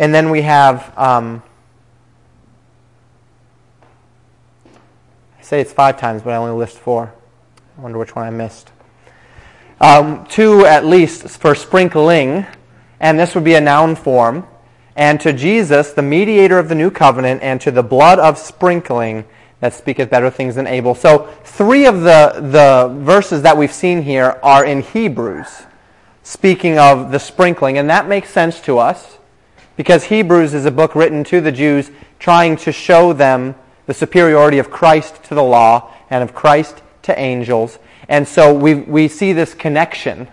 And 0.00 0.14
then 0.14 0.30
we 0.30 0.40
have, 0.40 0.94
um, 0.96 1.42
I 5.38 5.42
say 5.42 5.60
it's 5.60 5.74
five 5.74 6.00
times, 6.00 6.22
but 6.22 6.30
I 6.30 6.36
only 6.36 6.58
list 6.58 6.78
four. 6.78 7.12
I 7.76 7.80
wonder 7.82 7.98
which 7.98 8.16
one 8.16 8.26
I 8.26 8.30
missed. 8.30 8.70
Um, 9.78 10.24
two 10.24 10.64
at 10.64 10.86
least 10.86 11.28
for 11.28 11.54
sprinkling, 11.54 12.46
and 12.98 13.20
this 13.20 13.34
would 13.34 13.44
be 13.44 13.52
a 13.52 13.60
noun 13.60 13.94
form. 13.94 14.46
And 14.96 15.20
to 15.20 15.34
Jesus, 15.34 15.92
the 15.92 16.00
mediator 16.00 16.58
of 16.58 16.70
the 16.70 16.74
new 16.74 16.90
covenant, 16.90 17.42
and 17.42 17.60
to 17.60 17.70
the 17.70 17.82
blood 17.82 18.18
of 18.18 18.38
sprinkling 18.38 19.26
that 19.60 19.74
speaketh 19.74 20.08
better 20.08 20.30
things 20.30 20.54
than 20.54 20.66
Abel. 20.66 20.94
So, 20.94 21.28
three 21.44 21.84
of 21.84 22.00
the, 22.00 22.40
the 22.40 22.90
verses 23.04 23.42
that 23.42 23.58
we've 23.58 23.70
seen 23.70 24.00
here 24.00 24.40
are 24.42 24.64
in 24.64 24.80
Hebrews, 24.80 25.64
speaking 26.22 26.78
of 26.78 27.12
the 27.12 27.18
sprinkling, 27.18 27.76
and 27.76 27.90
that 27.90 28.08
makes 28.08 28.30
sense 28.30 28.62
to 28.62 28.78
us 28.78 29.18
because 29.80 30.04
Hebrews 30.04 30.52
is 30.52 30.66
a 30.66 30.70
book 30.70 30.94
written 30.94 31.24
to 31.24 31.40
the 31.40 31.50
Jews 31.50 31.90
trying 32.18 32.54
to 32.58 32.70
show 32.70 33.14
them 33.14 33.54
the 33.86 33.94
superiority 33.94 34.58
of 34.58 34.70
Christ 34.70 35.24
to 35.24 35.34
the 35.34 35.42
law 35.42 35.90
and 36.10 36.22
of 36.22 36.34
Christ 36.34 36.82
to 37.04 37.18
angels. 37.18 37.78
And 38.06 38.28
so 38.28 38.52
we, 38.52 38.74
we 38.74 39.08
see 39.08 39.32
this 39.32 39.54
connection 39.54 40.28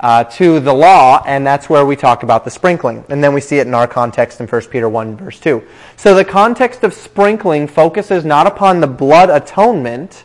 uh, 0.00 0.24
to 0.24 0.60
the 0.60 0.72
law, 0.72 1.22
and 1.26 1.46
that's 1.46 1.68
where 1.68 1.84
we 1.84 1.94
talk 1.94 2.22
about 2.22 2.46
the 2.46 2.50
sprinkling. 2.50 3.04
And 3.10 3.22
then 3.22 3.34
we 3.34 3.42
see 3.42 3.58
it 3.58 3.66
in 3.66 3.74
our 3.74 3.86
context 3.86 4.40
in 4.40 4.46
1 4.46 4.62
Peter 4.70 4.88
1, 4.88 5.18
verse 5.18 5.38
2. 5.40 5.62
So 5.98 6.14
the 6.14 6.24
context 6.24 6.84
of 6.84 6.94
sprinkling 6.94 7.66
focuses 7.66 8.24
not 8.24 8.46
upon 8.46 8.80
the 8.80 8.86
blood 8.86 9.28
atonement. 9.28 10.24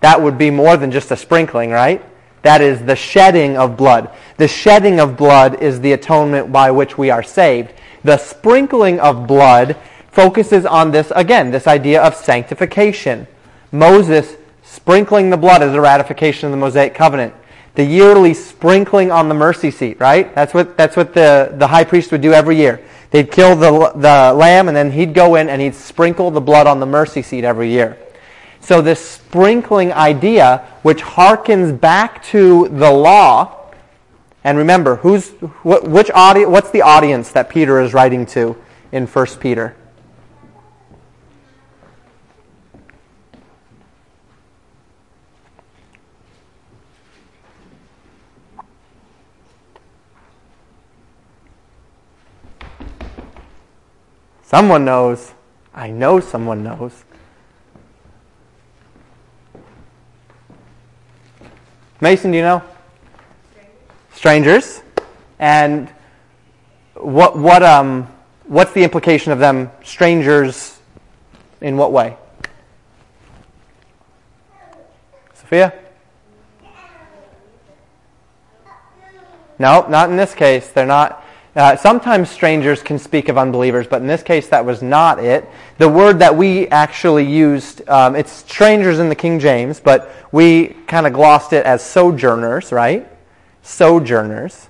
That 0.00 0.20
would 0.20 0.36
be 0.36 0.50
more 0.50 0.76
than 0.76 0.90
just 0.90 1.12
a 1.12 1.16
sprinkling, 1.16 1.70
right? 1.70 2.04
That 2.42 2.60
is 2.60 2.84
the 2.84 2.96
shedding 2.96 3.56
of 3.56 3.76
blood. 3.76 4.10
The 4.36 4.48
shedding 4.48 5.00
of 5.00 5.16
blood 5.16 5.62
is 5.62 5.80
the 5.80 5.92
atonement 5.92 6.52
by 6.52 6.70
which 6.70 6.96
we 6.96 7.10
are 7.10 7.22
saved. 7.22 7.72
The 8.04 8.18
sprinkling 8.18 9.00
of 9.00 9.26
blood 9.26 9.76
focuses 10.10 10.64
on 10.64 10.90
this, 10.90 11.12
again, 11.14 11.50
this 11.50 11.66
idea 11.66 12.02
of 12.02 12.14
sanctification. 12.14 13.26
Moses 13.72 14.36
Sprinkling 14.70 15.30
the 15.30 15.36
blood 15.36 15.62
is 15.62 15.72
a 15.72 15.80
ratification 15.80 16.46
of 16.46 16.50
the 16.50 16.58
Mosaic 16.58 16.94
covenant. 16.94 17.32
The 17.74 17.84
yearly 17.84 18.34
sprinkling 18.34 19.10
on 19.10 19.28
the 19.28 19.34
mercy 19.34 19.70
seat, 19.70 19.98
right? 19.98 20.32
That's 20.34 20.52
what, 20.52 20.76
that's 20.76 20.94
what 20.94 21.14
the, 21.14 21.54
the 21.56 21.66
high 21.66 21.84
priest 21.84 22.12
would 22.12 22.20
do 22.20 22.34
every 22.34 22.56
year. 22.56 22.80
They'd 23.10 23.30
kill 23.30 23.56
the, 23.56 23.92
the 23.96 24.34
lamb 24.34 24.68
and 24.68 24.76
then 24.76 24.90
he'd 24.90 25.14
go 25.14 25.36
in 25.36 25.48
and 25.48 25.62
he'd 25.62 25.74
sprinkle 25.74 26.30
the 26.30 26.40
blood 26.42 26.66
on 26.66 26.80
the 26.80 26.86
mercy 26.86 27.22
seat 27.22 27.44
every 27.44 27.70
year. 27.70 27.96
So 28.60 28.82
this 28.82 29.02
sprinkling 29.02 29.92
idea, 29.92 30.66
which 30.82 30.98
harkens 30.98 31.78
back 31.80 32.22
to 32.24 32.68
the 32.68 32.90
law, 32.90 33.70
and 34.44 34.58
remember, 34.58 34.96
who's, 34.96 35.30
which 35.64 36.10
audience, 36.14 36.50
what's 36.50 36.70
the 36.70 36.82
audience 36.82 37.32
that 37.32 37.48
Peter 37.48 37.80
is 37.80 37.94
writing 37.94 38.26
to 38.26 38.56
in 38.92 39.06
1 39.06 39.26
Peter? 39.40 39.74
Someone 54.42 54.86
knows. 54.86 55.32
I 55.74 55.90
know 55.90 56.20
someone 56.20 56.64
knows. 56.64 57.04
Mason, 62.00 62.30
do 62.30 62.36
you 62.36 62.42
know? 62.42 62.62
Strangers. 64.14 64.74
Strangers. 64.74 64.82
And 65.38 65.88
what, 66.94 67.36
what, 67.36 67.62
um, 67.62 68.06
what's 68.44 68.72
the 68.72 68.84
implication 68.84 69.32
of 69.32 69.38
them 69.38 69.70
strangers 69.82 70.78
in 71.60 71.76
what 71.76 71.92
way? 71.92 72.16
Sophia? 75.34 75.72
No, 79.58 79.86
not 79.88 80.08
in 80.08 80.16
this 80.16 80.34
case. 80.34 80.68
They're 80.68 80.86
not. 80.86 81.24
Uh, 81.56 81.74
sometimes 81.76 82.30
strangers 82.30 82.82
can 82.82 82.98
speak 82.98 83.28
of 83.28 83.38
unbelievers, 83.38 83.86
but 83.86 84.00
in 84.00 84.06
this 84.06 84.22
case, 84.22 84.48
that 84.48 84.64
was 84.64 84.82
not 84.82 85.18
it. 85.18 85.48
The 85.78 85.88
word 85.88 86.18
that 86.20 86.36
we 86.36 86.68
actually 86.68 87.24
used, 87.24 87.88
um, 87.88 88.14
it's 88.14 88.30
strangers 88.30 88.98
in 88.98 89.08
the 89.08 89.14
King 89.14 89.40
James, 89.40 89.80
but 89.80 90.10
we 90.30 90.68
kind 90.86 91.06
of 91.06 91.12
glossed 91.12 91.52
it 91.52 91.64
as 91.64 91.84
sojourners, 91.84 92.70
right? 92.70 93.10
Sojourners. 93.62 94.68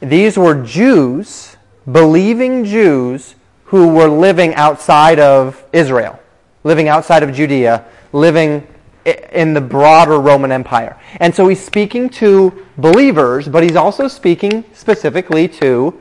These 0.00 0.38
were 0.38 0.62
Jews, 0.62 1.56
believing 1.90 2.64
Jews, 2.64 3.34
who 3.64 3.88
were 3.88 4.08
living 4.08 4.54
outside 4.54 5.18
of 5.18 5.62
Israel, 5.72 6.18
living 6.64 6.88
outside 6.88 7.22
of 7.22 7.32
Judea, 7.32 7.84
living 8.12 8.66
in 9.04 9.54
the 9.54 9.60
broader 9.60 10.20
Roman 10.20 10.52
Empire. 10.52 10.98
And 11.20 11.34
so 11.34 11.48
he's 11.48 11.64
speaking 11.64 12.08
to 12.10 12.66
believers, 12.76 13.48
but 13.48 13.62
he's 13.62 13.76
also 13.76 14.08
speaking 14.08 14.64
specifically 14.72 15.48
to 15.48 15.98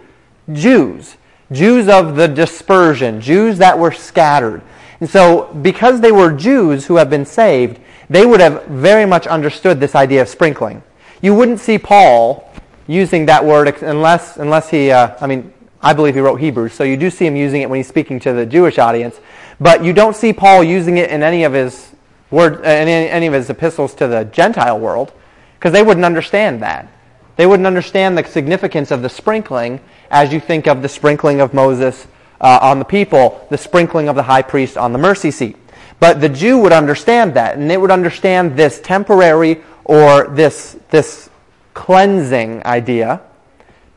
Jews. 0.51 1.17
Jews 1.51 1.87
of 1.87 2.15
the 2.15 2.27
dispersion, 2.27 3.21
Jews 3.21 3.57
that 3.57 3.77
were 3.77 3.91
scattered. 3.91 4.61
And 4.99 5.09
so, 5.09 5.53
because 5.61 6.01
they 6.01 6.11
were 6.11 6.31
Jews 6.31 6.85
who 6.85 6.97
have 6.97 7.09
been 7.09 7.25
saved, 7.25 7.79
they 8.09 8.25
would 8.25 8.39
have 8.39 8.65
very 8.65 9.05
much 9.05 9.27
understood 9.27 9.79
this 9.79 9.95
idea 9.95 10.21
of 10.21 10.27
sprinkling. 10.27 10.83
You 11.21 11.33
wouldn't 11.33 11.59
see 11.59 11.77
Paul 11.77 12.51
using 12.87 13.25
that 13.27 13.43
word 13.43 13.67
unless, 13.81 14.37
unless 14.37 14.69
he, 14.69 14.91
uh, 14.91 15.15
I 15.21 15.27
mean, 15.27 15.53
I 15.81 15.93
believe 15.93 16.15
he 16.15 16.19
wrote 16.19 16.41
Hebrews, 16.41 16.73
so 16.73 16.83
you 16.83 16.97
do 16.97 17.09
see 17.09 17.25
him 17.25 17.35
using 17.35 17.61
it 17.61 17.69
when 17.69 17.77
he's 17.77 17.87
speaking 17.87 18.19
to 18.21 18.33
the 18.33 18.45
Jewish 18.45 18.77
audience. 18.77 19.19
But 19.61 19.83
you 19.83 19.93
don't 19.93 20.15
see 20.15 20.33
Paul 20.33 20.63
using 20.63 20.97
it 20.97 21.09
in 21.09 21.23
any 21.23 21.43
of 21.43 21.53
his 21.53 21.91
word, 22.31 22.61
uh, 22.61 22.63
any, 22.63 23.27
of 23.27 23.33
his 23.33 23.49
epistles 23.49 23.93
to 23.95 24.07
the 24.07 24.25
Gentile 24.25 24.79
world, 24.79 25.13
because 25.55 25.73
they 25.73 25.83
wouldn't 25.83 26.05
understand 26.05 26.61
that. 26.61 26.87
They 27.35 27.45
wouldn't 27.45 27.67
understand 27.67 28.17
the 28.17 28.23
significance 28.23 28.91
of 28.91 29.01
the 29.01 29.09
sprinkling 29.09 29.79
as 30.11 30.33
you 30.33 30.39
think 30.39 30.67
of 30.67 30.81
the 30.81 30.89
sprinkling 30.89 31.41
of 31.41 31.53
Moses 31.53 32.07
uh, 32.41 32.59
on 32.61 32.79
the 32.79 32.85
people, 32.85 33.45
the 33.49 33.57
sprinkling 33.57 34.09
of 34.09 34.15
the 34.15 34.23
high 34.23 34.41
priest 34.41 34.77
on 34.77 34.93
the 34.93 34.99
mercy 34.99 35.31
seat. 35.31 35.57
But 35.99 36.21
the 36.21 36.29
Jew 36.29 36.57
would 36.59 36.71
understand 36.71 37.33
that, 37.33 37.57
and 37.57 37.69
they 37.69 37.77
would 37.77 37.91
understand 37.91 38.55
this 38.55 38.79
temporary 38.79 39.61
or 39.83 40.27
this, 40.27 40.77
this 40.89 41.29
cleansing 41.73 42.65
idea, 42.65 43.21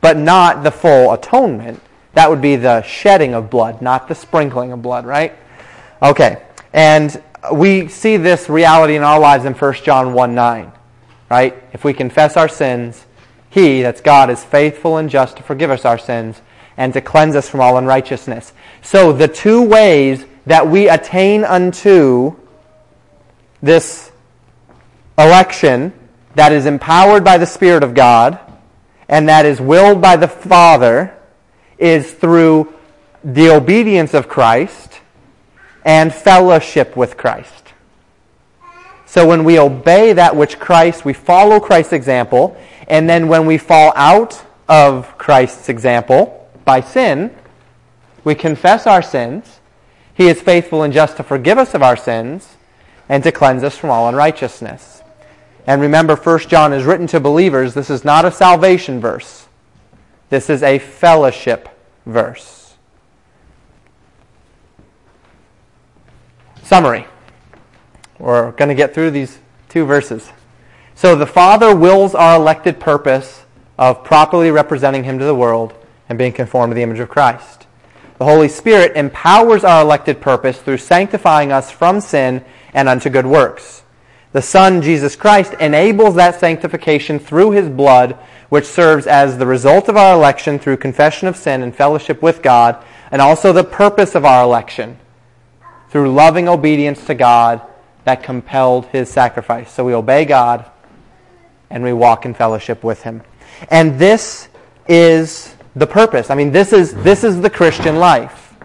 but 0.01 0.17
not 0.17 0.63
the 0.63 0.71
full 0.71 1.13
atonement. 1.13 1.81
That 2.13 2.29
would 2.29 2.41
be 2.41 2.55
the 2.55 2.81
shedding 2.83 3.33
of 3.33 3.49
blood, 3.49 3.81
not 3.81 4.07
the 4.07 4.15
sprinkling 4.15 4.71
of 4.71 4.81
blood, 4.81 5.05
right? 5.05 5.33
Okay. 6.01 6.43
And 6.73 7.21
we 7.51 7.87
see 7.87 8.17
this 8.17 8.47
reality 8.47 8.95
in 8.95 9.03
our 9.03 9.19
lives 9.19 9.45
in 9.45 9.53
1 9.53 9.73
John 9.83 10.13
1 10.13 10.35
9, 10.35 10.71
right? 11.29 11.63
If 11.73 11.83
we 11.83 11.93
confess 11.93 12.37
our 12.37 12.47
sins, 12.47 13.05
He, 13.49 13.81
that's 13.81 14.01
God, 14.01 14.29
is 14.29 14.43
faithful 14.43 14.97
and 14.97 15.09
just 15.09 15.37
to 15.37 15.43
forgive 15.43 15.69
us 15.69 15.85
our 15.85 15.97
sins 15.97 16.41
and 16.77 16.93
to 16.93 17.01
cleanse 17.01 17.35
us 17.35 17.49
from 17.49 17.61
all 17.61 17.77
unrighteousness. 17.77 18.53
So 18.81 19.13
the 19.13 19.27
two 19.27 19.61
ways 19.61 20.25
that 20.45 20.67
we 20.67 20.89
attain 20.89 21.43
unto 21.43 22.35
this 23.61 24.11
election 25.17 25.93
that 26.35 26.51
is 26.51 26.65
empowered 26.65 27.23
by 27.23 27.37
the 27.37 27.45
Spirit 27.45 27.83
of 27.83 27.93
God 27.93 28.39
and 29.07 29.29
that 29.29 29.45
is 29.45 29.61
willed 29.61 30.01
by 30.01 30.15
the 30.15 30.27
Father 30.27 31.15
is 31.77 32.11
through 32.11 32.73
the 33.23 33.49
obedience 33.49 34.13
of 34.13 34.27
Christ 34.27 34.92
and 35.85 36.13
fellowship 36.13 36.95
with 36.95 37.17
Christ. 37.17 37.73
So 39.05 39.27
when 39.27 39.43
we 39.43 39.59
obey 39.59 40.13
that 40.13 40.35
which 40.35 40.59
Christ, 40.59 41.05
we 41.05 41.13
follow 41.13 41.59
Christ's 41.59 41.93
example, 41.93 42.57
and 42.87 43.07
then 43.07 43.27
when 43.27 43.45
we 43.45 43.57
fall 43.57 43.93
out 43.95 44.43
of 44.67 45.17
Christ's 45.17 45.69
example 45.69 46.49
by 46.65 46.81
sin, 46.81 47.35
we 48.23 48.35
confess 48.35 48.87
our 48.87 49.01
sins. 49.01 49.59
He 50.15 50.27
is 50.27 50.41
faithful 50.41 50.83
and 50.83 50.93
just 50.93 51.17
to 51.17 51.23
forgive 51.23 51.57
us 51.57 51.73
of 51.73 51.83
our 51.83 51.95
sins 51.95 52.55
and 53.09 53.23
to 53.23 53.31
cleanse 53.31 53.63
us 53.63 53.77
from 53.77 53.89
all 53.89 54.07
unrighteousness. 54.07 55.01
And 55.67 55.81
remember, 55.81 56.15
1 56.15 56.39
John 56.39 56.73
is 56.73 56.83
written 56.83 57.07
to 57.07 57.19
believers. 57.19 57.73
This 57.73 57.89
is 57.89 58.03
not 58.03 58.25
a 58.25 58.31
salvation 58.31 58.99
verse. 58.99 59.47
This 60.29 60.49
is 60.49 60.63
a 60.63 60.79
fellowship 60.79 61.69
verse. 62.05 62.62
Summary. 66.63 67.05
We're 68.19 68.51
going 68.51 68.69
to 68.69 68.75
get 68.75 68.93
through 68.93 69.11
these 69.11 69.37
two 69.67 69.85
verses. 69.85 70.31
So 70.95 71.13
the 71.13 71.25
Father 71.25 71.75
wills 71.75 72.15
our 72.15 72.37
elected 72.37 72.79
purpose 72.79 73.43
of 73.77 74.05
properly 74.05 74.49
representing 74.49 75.03
Him 75.03 75.19
to 75.19 75.25
the 75.25 75.35
world 75.35 75.73
and 76.07 76.17
being 76.17 76.31
conformed 76.31 76.71
to 76.71 76.75
the 76.75 76.81
image 76.81 76.99
of 76.99 77.09
Christ. 77.09 77.67
The 78.17 78.23
Holy 78.23 78.47
Spirit 78.47 78.95
empowers 78.95 79.65
our 79.65 79.81
elected 79.81 80.21
purpose 80.21 80.57
through 80.57 80.77
sanctifying 80.77 81.51
us 81.51 81.69
from 81.69 81.99
sin 81.99 82.45
and 82.73 82.87
unto 82.87 83.09
good 83.09 83.25
works. 83.25 83.83
The 84.31 84.41
Son, 84.41 84.81
Jesus 84.81 85.17
Christ, 85.17 85.53
enables 85.59 86.15
that 86.15 86.39
sanctification 86.39 87.19
through 87.19 87.51
His 87.51 87.67
blood, 87.67 88.17
which 88.47 88.65
serves 88.65 89.05
as 89.05 89.37
the 89.37 89.45
result 89.45 89.89
of 89.89 89.97
our 89.97 90.15
election 90.15 90.59
through 90.59 90.77
confession 90.77 91.27
of 91.27 91.35
sin 91.35 91.61
and 91.61 91.75
fellowship 91.75 92.21
with 92.21 92.41
God, 92.41 92.81
and 93.11 93.21
also 93.21 93.51
the 93.51 93.65
purpose 93.65 94.15
of 94.15 94.23
our 94.23 94.43
election 94.43 94.97
through 95.93 96.11
loving 96.11 96.49
obedience 96.49 97.05
to 97.05 97.13
God 97.13 97.61
that 98.03 98.23
compelled 98.23 98.87
his 98.87 99.09
sacrifice. 99.09 99.71
So 99.71 99.85
we 99.85 99.93
obey 99.93 100.25
God 100.25 100.65
and 101.69 101.83
we 101.83 101.93
walk 101.93 102.25
in 102.25 102.33
fellowship 102.33 102.83
with 102.83 103.03
him. 103.03 103.21
And 103.69 103.99
this 103.99 104.49
is 104.87 105.55
the 105.75 105.85
purpose. 105.85 106.31
I 106.31 106.35
mean, 106.35 106.51
this 106.51 106.73
is, 106.73 106.95
this 106.95 107.23
is 107.23 107.41
the 107.41 107.49
Christian 107.49 107.97
life. 107.97 108.55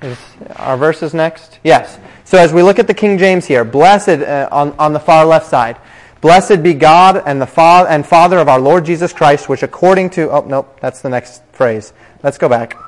Is 0.00 0.18
our 0.56 0.78
verses 0.78 1.12
next? 1.12 1.58
Yes. 1.62 1.98
So 2.24 2.38
as 2.38 2.54
we 2.54 2.62
look 2.62 2.78
at 2.78 2.86
the 2.86 2.94
King 2.94 3.18
James 3.18 3.44
here, 3.44 3.62
blessed 3.62 4.08
uh, 4.08 4.48
on, 4.50 4.72
on 4.78 4.94
the 4.94 5.00
far 5.00 5.26
left 5.26 5.46
side, 5.50 5.76
blessed 6.22 6.62
be 6.62 6.72
God 6.72 7.22
and 7.26 7.38
the 7.38 7.46
Father 7.46 7.90
and 7.90 8.06
Father 8.06 8.38
of 8.38 8.48
our 8.48 8.60
Lord 8.60 8.86
Jesus 8.86 9.12
Christ, 9.12 9.50
which 9.50 9.62
according 9.62 10.08
to 10.10 10.30
oh 10.30 10.42
nope, 10.48 10.80
that's 10.80 11.02
the 11.02 11.10
next 11.10 11.42
phrase. 11.52 11.92
Let's 12.22 12.38
go 12.38 12.48
back. 12.48 12.78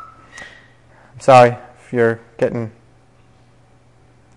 I'm 1.13 1.21
sorry 1.21 1.59
if 1.85 1.93
you're 1.93 2.19
getting 2.39 2.73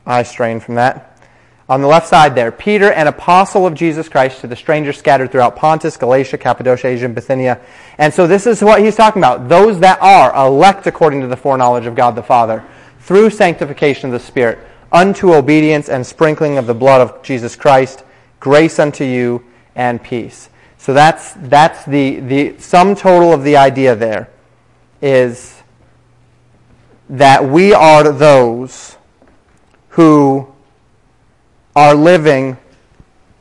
eye 0.10 0.24
strain 0.24 0.60
from 0.60 0.76
that. 0.76 1.06
On 1.69 1.82
the 1.82 1.88
left 1.88 2.08
side 2.08 2.34
there, 2.34 2.52
Peter, 2.52 2.91
an 2.91 3.06
apostle 3.06 3.67
of 3.67 3.76
Jesus 3.76 4.10
Christ 4.10 4.41
to 4.41 4.48
the 4.48 4.56
strangers 4.56 4.98
scattered 4.98 5.32
throughout 5.32 5.56
Pontus, 5.56 5.98
Galatia, 5.98 6.39
Cappadocia, 6.39 6.88
Asia, 6.88 7.06
and 7.06 7.13
Bithynia. 7.13 7.62
And 8.00 8.12
so 8.12 8.26
this 8.26 8.48
is 8.48 8.63
what 8.63 8.82
he's 8.82 8.95
talking 8.95 9.22
about. 9.22 9.48
Those 9.48 9.80
that 9.82 10.02
are 10.02 10.36
elect 10.48 10.88
according 10.88 11.22
to 11.22 11.28
the 11.28 11.38
foreknowledge 11.38 11.86
of 11.86 11.93
God 11.93 12.15
the 12.15 12.24
Father, 12.24 12.65
through 13.02 13.30
sanctification 13.30 14.08
of 14.08 14.13
the 14.13 14.26
Spirit, 14.26 14.58
unto 14.91 15.36
obedience 15.36 15.89
and 15.89 16.06
sprinkling 16.06 16.58
of 16.58 16.65
the 16.65 16.74
blood 16.74 17.02
of 17.02 17.22
Jesus 17.22 17.56
Christ, 17.56 18.04
grace 18.39 18.80
unto 18.80 19.04
you 19.04 19.45
and 19.76 20.02
peace. 20.02 20.50
So 20.80 20.95
that's, 20.95 21.34
that's 21.34 21.86
the, 21.86 22.19
the 22.22 22.58
sum 22.58 22.95
total 22.95 23.32
of 23.32 23.43
the 23.43 23.58
idea 23.58 23.95
there 23.95 24.32
is 25.04 25.62
that 27.10 27.45
we 27.45 27.74
are 27.74 28.12
those 28.12 28.95
are 31.75 31.95
living 31.95 32.58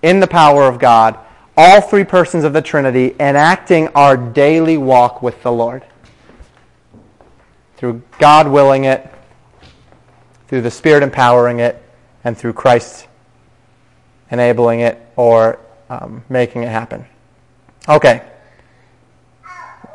in 0.02 0.20
the 0.20 0.26
power 0.26 0.64
of 0.64 0.78
God, 0.78 1.18
all 1.56 1.80
three 1.80 2.04
persons 2.04 2.44
of 2.44 2.52
the 2.52 2.62
Trinity, 2.62 3.14
enacting 3.18 3.88
our 3.88 4.16
daily 4.16 4.78
walk 4.78 5.22
with 5.22 5.42
the 5.42 5.50
Lord. 5.50 5.84
Through 7.76 8.02
God 8.18 8.48
willing 8.48 8.84
it, 8.84 9.12
through 10.46 10.62
the 10.62 10.70
Spirit 10.70 11.02
empowering 11.02 11.60
it, 11.60 11.82
and 12.24 12.36
through 12.36 12.52
Christ 12.52 13.06
enabling 14.30 14.80
it 14.80 15.00
or 15.16 15.58
um, 15.88 16.24
making 16.28 16.62
it 16.62 16.68
happen. 16.68 17.04
Okay. 17.88 18.22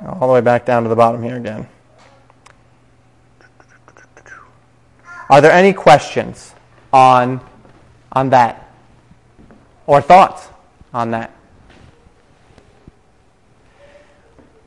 All 0.06 0.28
the 0.28 0.34
way 0.34 0.42
back 0.42 0.66
down 0.66 0.84
to 0.84 0.90
the 0.90 0.96
bottom 0.96 1.22
here 1.24 1.38
again. 1.38 1.68
Are 5.30 5.42
there 5.42 5.52
any 5.52 5.74
questions 5.74 6.54
on, 6.92 7.40
on 8.14 8.30
that? 8.30 8.70
Or 9.86 10.02
thoughts 10.02 10.48
on 10.94 11.12
that? 11.12 11.32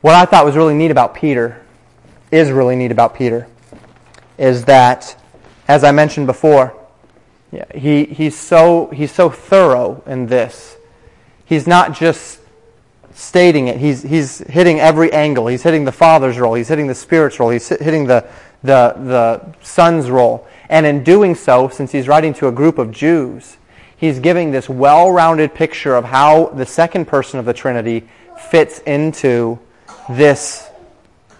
What 0.01 0.13
I 0.13 0.25
thought 0.25 0.45
was 0.45 0.55
really 0.55 0.75
neat 0.75 0.91
about 0.91 1.15
Peter, 1.15 1.59
is 2.29 2.51
really 2.51 2.75
neat 2.75 2.91
about 2.91 3.15
Peter, 3.15 3.47
is 4.37 4.65
that, 4.65 5.15
as 5.67 5.83
I 5.83 5.91
mentioned 5.91 6.27
before, 6.27 6.75
he, 7.73 8.05
he's, 8.05 8.37
so, 8.37 8.87
he's 8.87 9.11
so 9.11 9.29
thorough 9.29 10.03
in 10.05 10.27
this. 10.27 10.77
He's 11.45 11.65
not 11.65 11.93
just 11.93 12.39
stating 13.13 13.67
it, 13.67 13.77
he's, 13.77 14.03
he's 14.03 14.39
hitting 14.39 14.79
every 14.79 15.11
angle. 15.11 15.47
He's 15.47 15.63
hitting 15.63 15.85
the 15.85 15.91
Father's 15.91 16.37
role, 16.37 16.53
he's 16.53 16.67
hitting 16.67 16.85
the 16.85 16.95
Spirit's 16.95 17.39
role, 17.39 17.49
he's 17.49 17.67
hitting 17.67 18.05
the, 18.05 18.27
the, 18.61 18.93
the 18.97 19.55
Son's 19.63 20.11
role. 20.11 20.47
And 20.69 20.85
in 20.85 21.03
doing 21.03 21.35
so, 21.35 21.69
since 21.69 21.91
he's 21.91 22.07
writing 22.07 22.33
to 22.35 22.47
a 22.47 22.51
group 22.51 22.77
of 22.77 22.91
Jews, 22.91 23.57
he's 23.95 24.19
giving 24.19 24.51
this 24.51 24.69
well 24.69 25.11
rounded 25.11 25.53
picture 25.53 25.95
of 25.95 26.05
how 26.05 26.47
the 26.47 26.65
second 26.65 27.05
person 27.05 27.39
of 27.39 27.45
the 27.45 27.53
Trinity 27.53 28.07
fits 28.49 28.79
into 28.79 29.59
this 30.09 30.69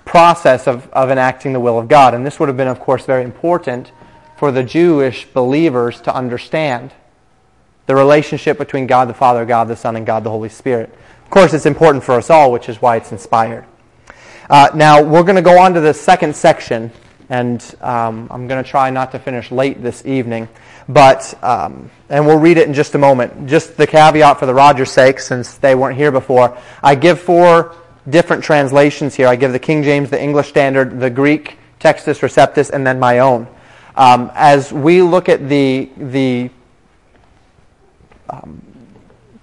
process 0.05 0.67
of, 0.67 0.89
of 0.91 1.11
enacting 1.11 1.53
the 1.53 1.59
will 1.59 1.77
of 1.77 1.87
God. 1.87 2.13
And 2.13 2.25
this 2.25 2.39
would 2.39 2.49
have 2.49 2.57
been, 2.57 2.67
of 2.67 2.79
course, 2.79 3.05
very 3.05 3.23
important 3.23 3.91
for 4.37 4.51
the 4.51 4.63
Jewish 4.63 5.25
believers 5.25 5.99
to 6.01 6.13
understand 6.13 6.93
the 7.87 7.95
relationship 7.95 8.57
between 8.57 8.87
God 8.87 9.09
the 9.09 9.13
Father, 9.13 9.45
God 9.45 9.67
the 9.67 9.75
Son, 9.75 9.95
and 9.95 10.05
God 10.05 10.23
the 10.23 10.29
Holy 10.29 10.49
Spirit. 10.49 10.93
Of 11.23 11.29
course, 11.29 11.53
it's 11.53 11.65
important 11.65 12.03
for 12.03 12.13
us 12.13 12.29
all, 12.29 12.51
which 12.51 12.69
is 12.69 12.81
why 12.81 12.97
it's 12.97 13.11
inspired. 13.11 13.65
Uh, 14.49 14.69
now, 14.73 15.03
we're 15.03 15.23
going 15.23 15.35
to 15.35 15.41
go 15.41 15.59
on 15.59 15.73
to 15.73 15.81
the 15.81 15.93
second 15.93 16.35
section, 16.35 16.91
and 17.29 17.75
um, 17.81 18.27
I'm 18.31 18.47
going 18.47 18.63
to 18.63 18.69
try 18.69 18.89
not 18.89 19.11
to 19.11 19.19
finish 19.19 19.51
late 19.51 19.81
this 19.81 20.05
evening. 20.05 20.47
But, 20.89 21.37
um, 21.43 21.91
and 22.09 22.25
we'll 22.25 22.39
read 22.39 22.57
it 22.57 22.67
in 22.67 22.73
just 22.73 22.95
a 22.95 22.97
moment. 22.97 23.47
Just 23.47 23.75
the 23.75 23.85
caveat 23.85 24.39
for 24.39 24.45
the 24.45 24.53
Rogers' 24.53 24.91
sake, 24.91 25.19
since 25.19 25.57
they 25.57 25.75
weren't 25.75 25.97
here 25.97 26.11
before. 26.11 26.57
I 26.81 26.95
give 26.95 27.19
four 27.19 27.75
different 28.09 28.43
translations 28.43 29.15
here. 29.15 29.27
I 29.27 29.35
give 29.35 29.51
the 29.51 29.59
King 29.59 29.83
James, 29.83 30.09
the 30.09 30.21
English 30.21 30.47
Standard, 30.47 30.99
the 30.99 31.09
Greek 31.09 31.57
Textus 31.79 32.21
Receptus, 32.21 32.69
and 32.69 32.87
then 32.87 32.99
my 32.99 33.19
own. 33.19 33.47
Um, 33.95 34.31
as 34.33 34.71
we 34.71 35.01
look 35.01 35.27
at 35.27 35.49
the, 35.49 35.89
the 35.97 36.49
um, 38.29 38.61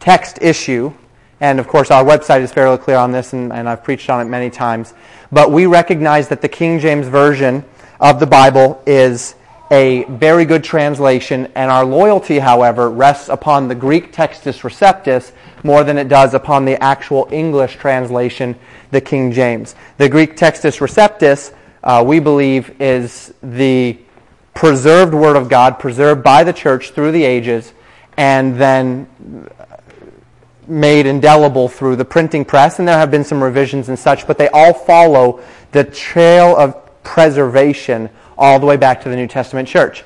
text 0.01 0.39
issue, 0.41 0.93
and 1.41 1.61
of 1.61 1.69
course 1.69 1.91
our 1.91 2.05
website 2.05 2.41
is 2.41 2.53
fairly 2.53 2.79
clear 2.79 2.97
on 2.97 3.13
this, 3.13 3.33
and, 3.33 3.53
and 3.53 3.69
I've 3.69 3.83
preached 3.83 4.09
on 4.09 4.25
it 4.25 4.31
many 4.31 4.51
times, 4.51 4.95
but 5.31 5.51
we 5.51 5.67
recognize 5.67 6.29
that 6.29 6.41
the 6.41 6.49
King 6.49 6.79
James 6.79 7.09
Version 7.09 7.65
of 8.05 8.21
the 8.21 8.27
Bible 8.27 8.83
is 8.87 9.35
a 9.71 10.05
very 10.05 10.45
good 10.45 10.63
translation, 10.63 11.51
and 11.55 11.71
our 11.71 11.87
loyalty, 11.87 12.39
however, 12.39 12.91
rests 12.91 13.31
upon 13.31 13.67
the 13.67 13.75
Greek 13.75 14.13
Textus 14.13 14.61
Receptus 14.61 15.33
more 15.63 15.85
than 15.85 15.97
it 15.97 16.07
does 16.07 16.35
upon 16.35 16.67
the 16.67 16.81
actual 16.85 17.27
English 17.33 17.77
translation, 17.77 18.57
the 18.91 19.01
King 19.01 19.33
James. 19.33 19.75
The 19.97 20.11
Greek 20.11 20.37
Textus 20.37 20.81
Receptus, 20.81 21.55
uh, 21.83 22.05
we 22.07 22.21
believe, 22.21 22.79
is 22.79 23.33
the 23.43 23.99
preserved 24.53 25.15
Word 25.15 25.37
of 25.37 25.49
God, 25.49 25.79
preserved 25.79 26.23
by 26.23 26.45
the 26.45 26.53
church 26.53 26.91
through 26.91 27.13
the 27.13 27.25
ages, 27.25 27.73
and 28.19 28.57
then 28.57 29.09
made 30.69 31.07
indelible 31.07 31.71
through 31.71 31.97
the 31.97 32.05
printing 32.05 32.45
press. 32.45 32.79
And 32.79 32.87
there 32.87 32.99
have 32.99 33.11
been 33.11 33.25
some 33.25 33.43
revisions 33.43 33.89
and 33.89 33.99
such, 33.99 34.27
but 34.27 34.37
they 34.37 34.51
all 34.51 34.75
follow 34.75 35.43
the 35.73 35.85
trail 35.85 36.55
of 36.55 36.84
preservation 37.05 38.11
all 38.37 38.59
the 38.59 38.67
way 38.67 38.77
back 38.77 39.03
to 39.03 39.09
the 39.09 39.17
New 39.17 39.29
Testament 39.29 39.69
church. 39.69 40.05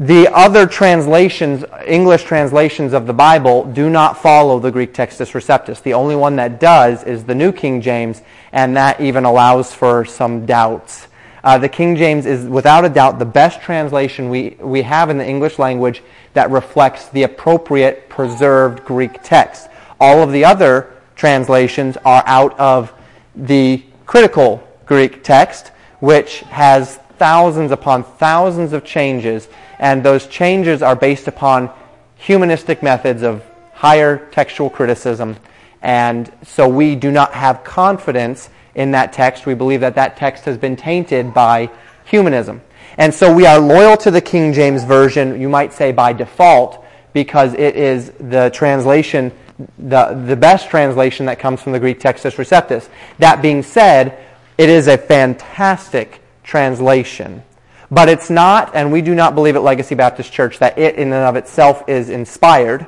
The 0.00 0.28
other 0.28 0.64
translations, 0.66 1.64
English 1.84 2.22
translations 2.22 2.92
of 2.92 3.08
the 3.08 3.12
Bible, 3.12 3.64
do 3.64 3.90
not 3.90 4.16
follow 4.16 4.60
the 4.60 4.70
Greek 4.70 4.94
Textus 4.94 5.32
Receptus. 5.32 5.82
The 5.82 5.94
only 5.94 6.14
one 6.14 6.36
that 6.36 6.60
does 6.60 7.02
is 7.02 7.24
the 7.24 7.34
New 7.34 7.50
King 7.50 7.80
James, 7.80 8.22
and 8.52 8.76
that 8.76 9.00
even 9.00 9.24
allows 9.24 9.74
for 9.74 10.04
some 10.04 10.46
doubts. 10.46 11.08
Uh, 11.42 11.58
the 11.58 11.68
King 11.68 11.96
James 11.96 12.26
is 12.26 12.46
without 12.46 12.84
a 12.84 12.88
doubt 12.88 13.18
the 13.18 13.24
best 13.24 13.60
translation 13.60 14.28
we, 14.28 14.56
we 14.60 14.82
have 14.82 15.10
in 15.10 15.18
the 15.18 15.26
English 15.26 15.58
language 15.58 16.02
that 16.32 16.50
reflects 16.50 17.08
the 17.08 17.24
appropriate 17.24 18.08
preserved 18.08 18.84
Greek 18.84 19.20
text. 19.24 19.68
All 20.00 20.22
of 20.22 20.30
the 20.30 20.44
other 20.44 20.92
translations 21.16 21.96
are 22.04 22.22
out 22.26 22.58
of 22.60 22.92
the 23.34 23.82
critical 24.06 24.62
Greek 24.86 25.24
text, 25.24 25.72
which 26.00 26.40
has 26.40 26.96
thousands 27.18 27.72
upon 27.72 28.04
thousands 28.04 28.72
of 28.72 28.84
changes, 28.84 29.48
and 29.78 30.02
those 30.02 30.26
changes 30.26 30.82
are 30.82 30.96
based 30.96 31.28
upon 31.28 31.70
humanistic 32.16 32.82
methods 32.82 33.22
of 33.22 33.44
higher 33.72 34.28
textual 34.30 34.70
criticism. 34.70 35.36
And 35.82 36.32
so 36.42 36.68
we 36.68 36.96
do 36.96 37.10
not 37.10 37.32
have 37.32 37.62
confidence 37.62 38.50
in 38.74 38.92
that 38.92 39.12
text. 39.12 39.46
We 39.46 39.54
believe 39.54 39.80
that 39.80 39.94
that 39.94 40.16
text 40.16 40.44
has 40.44 40.58
been 40.58 40.76
tainted 40.76 41.32
by 41.32 41.70
humanism. 42.04 42.62
And 42.96 43.14
so 43.14 43.32
we 43.32 43.46
are 43.46 43.60
loyal 43.60 43.96
to 43.98 44.10
the 44.10 44.20
King 44.20 44.52
James 44.52 44.82
Version, 44.82 45.40
you 45.40 45.48
might 45.48 45.72
say 45.72 45.92
by 45.92 46.12
default, 46.12 46.84
because 47.12 47.54
it 47.54 47.76
is 47.76 48.10
the 48.18 48.50
translation, 48.52 49.32
the, 49.78 50.06
the 50.26 50.36
best 50.36 50.68
translation 50.68 51.26
that 51.26 51.38
comes 51.38 51.62
from 51.62 51.72
the 51.72 51.80
Greek 51.80 52.00
Textus 52.00 52.34
Receptus. 52.36 52.88
That 53.18 53.40
being 53.40 53.62
said, 53.62 54.18
it 54.58 54.68
is 54.68 54.88
a 54.88 54.98
fantastic 54.98 56.20
translation. 56.42 57.42
But 57.90 58.08
it's 58.08 58.28
not, 58.28 58.74
and 58.74 58.92
we 58.92 59.00
do 59.00 59.14
not 59.14 59.34
believe 59.34 59.56
at 59.56 59.62
Legacy 59.62 59.94
Baptist 59.94 60.32
Church 60.32 60.58
that 60.58 60.76
it 60.76 60.96
in 60.96 61.12
and 61.12 61.24
of 61.24 61.36
itself 61.36 61.88
is 61.88 62.10
inspired. 62.10 62.86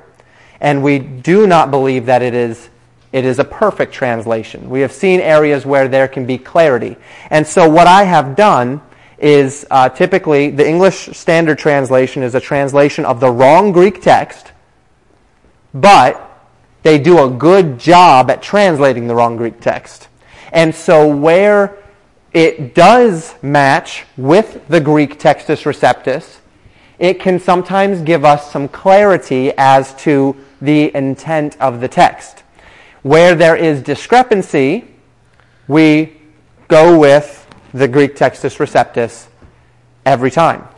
And 0.61 0.83
we 0.83 0.99
do 0.99 1.47
not 1.47 1.71
believe 1.71 2.07
that 2.07 2.21
it 2.21 2.35
is 2.35 2.69
it 3.13 3.25
is 3.25 3.41
a 3.41 3.45
perfect 3.45 3.93
translation. 3.93 4.71
We 4.71 4.83
have 4.83 4.93
seen 4.93 5.21
areas 5.21 5.67
where 5.67 5.89
there 5.89 6.07
can 6.07 6.27
be 6.27 6.39
clarity. 6.39 6.97
And 7.29 7.45
so 7.45 7.69
what 7.69 7.89
I 7.89 8.05
have 8.05 8.37
done 8.37 8.81
is 9.19 9.67
uh, 9.71 9.89
typically 9.89 10.51
the 10.51 10.69
English 10.69 11.09
Standard 11.17 11.59
Translation 11.59 12.23
is 12.23 12.37
a 12.37 12.41
translation 12.41 13.05
of 13.05 13.19
the 13.19 13.31
wrong 13.31 13.73
Greek 13.73 14.01
text, 14.01 14.53
but 15.75 16.25
they 16.85 16.99
do 16.99 17.25
a 17.25 17.29
good 17.29 17.81
job 17.81 18.31
at 18.31 18.43
translating 18.43 19.09
the 19.09 19.15
wrong 19.15 19.37
Greek 19.37 19.61
text. 19.61 20.09
And 20.53 20.75
so 20.75 21.15
where 21.15 21.77
it 22.33 22.75
does 22.75 23.35
match 23.43 24.05
with 24.17 24.67
the 24.69 24.81
Greek 24.81 25.19
Textus 25.19 25.65
Receptus, 25.65 26.39
it 26.99 27.19
can 27.19 27.41
sometimes 27.41 28.03
give 28.03 28.25
us 28.25 28.53
some 28.53 28.69
clarity 28.69 29.53
as 29.57 29.95
to 29.97 30.37
the 30.61 30.95
intent 30.95 31.59
of 31.61 31.81
the 31.81 31.89
text. 31.89 32.43
Where 33.03 33.35
there 33.35 33.57
is 33.57 33.83
discrepancy, 33.83 34.85
we 35.67 36.17
go 36.69 36.99
with 36.99 37.47
the 37.73 37.89
Greek 37.89 38.17
Textus 38.17 38.59
Receptus 38.59 39.29
every 40.05 40.31
time. 40.31 40.69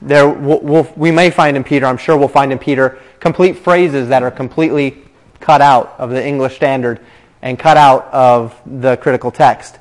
There, 0.00 0.28
we'll, 0.28 0.60
we'll, 0.60 0.92
we 0.96 1.10
may 1.10 1.30
find 1.30 1.56
in 1.56 1.64
Peter, 1.64 1.86
I'm 1.86 1.98
sure 1.98 2.16
we'll 2.16 2.28
find 2.28 2.52
in 2.52 2.58
Peter, 2.58 2.98
complete 3.20 3.58
phrases 3.58 4.08
that 4.08 4.22
are 4.22 4.30
completely 4.30 5.02
cut 5.40 5.60
out 5.60 5.94
of 5.98 6.10
the 6.10 6.24
English 6.24 6.56
Standard 6.56 7.00
and 7.46 7.56
cut 7.56 7.76
out 7.76 8.12
of 8.12 8.60
the 8.66 8.96
critical 8.96 9.30
text. 9.30 9.78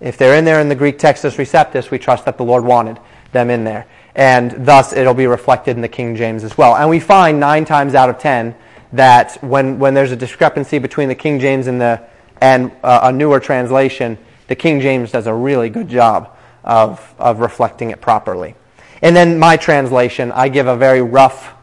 If 0.00 0.18
they're 0.18 0.36
in 0.36 0.44
there 0.44 0.60
in 0.60 0.68
the 0.68 0.74
Greek 0.74 0.98
Textus 0.98 1.36
Receptus, 1.36 1.90
we 1.90 1.98
trust 1.98 2.26
that 2.26 2.36
the 2.36 2.44
Lord 2.44 2.62
wanted 2.62 2.98
them 3.32 3.48
in 3.48 3.64
there. 3.64 3.86
And 4.14 4.66
thus 4.66 4.92
it'll 4.92 5.14
be 5.14 5.26
reflected 5.26 5.76
in 5.76 5.80
the 5.80 5.88
King 5.88 6.16
James 6.16 6.44
as 6.44 6.58
well. 6.58 6.76
And 6.76 6.90
we 6.90 7.00
find 7.00 7.40
nine 7.40 7.64
times 7.64 7.94
out 7.94 8.10
of 8.10 8.18
ten 8.18 8.54
that 8.92 9.42
when, 9.42 9.78
when 9.78 9.94
there's 9.94 10.12
a 10.12 10.16
discrepancy 10.16 10.78
between 10.78 11.08
the 11.08 11.14
King 11.14 11.40
James 11.40 11.68
and, 11.68 11.80
the, 11.80 12.02
and 12.42 12.70
uh, 12.82 13.00
a 13.04 13.12
newer 13.12 13.40
translation, 13.40 14.18
the 14.48 14.54
King 14.54 14.80
James 14.80 15.10
does 15.10 15.26
a 15.26 15.32
really 15.32 15.70
good 15.70 15.88
job 15.88 16.36
of, 16.64 17.14
of 17.18 17.40
reflecting 17.40 17.92
it 17.92 18.02
properly. 18.02 18.54
And 19.00 19.16
then 19.16 19.38
my 19.38 19.56
translation, 19.56 20.32
I 20.32 20.50
give 20.50 20.66
a 20.66 20.76
very 20.76 21.00
rough, 21.00 21.54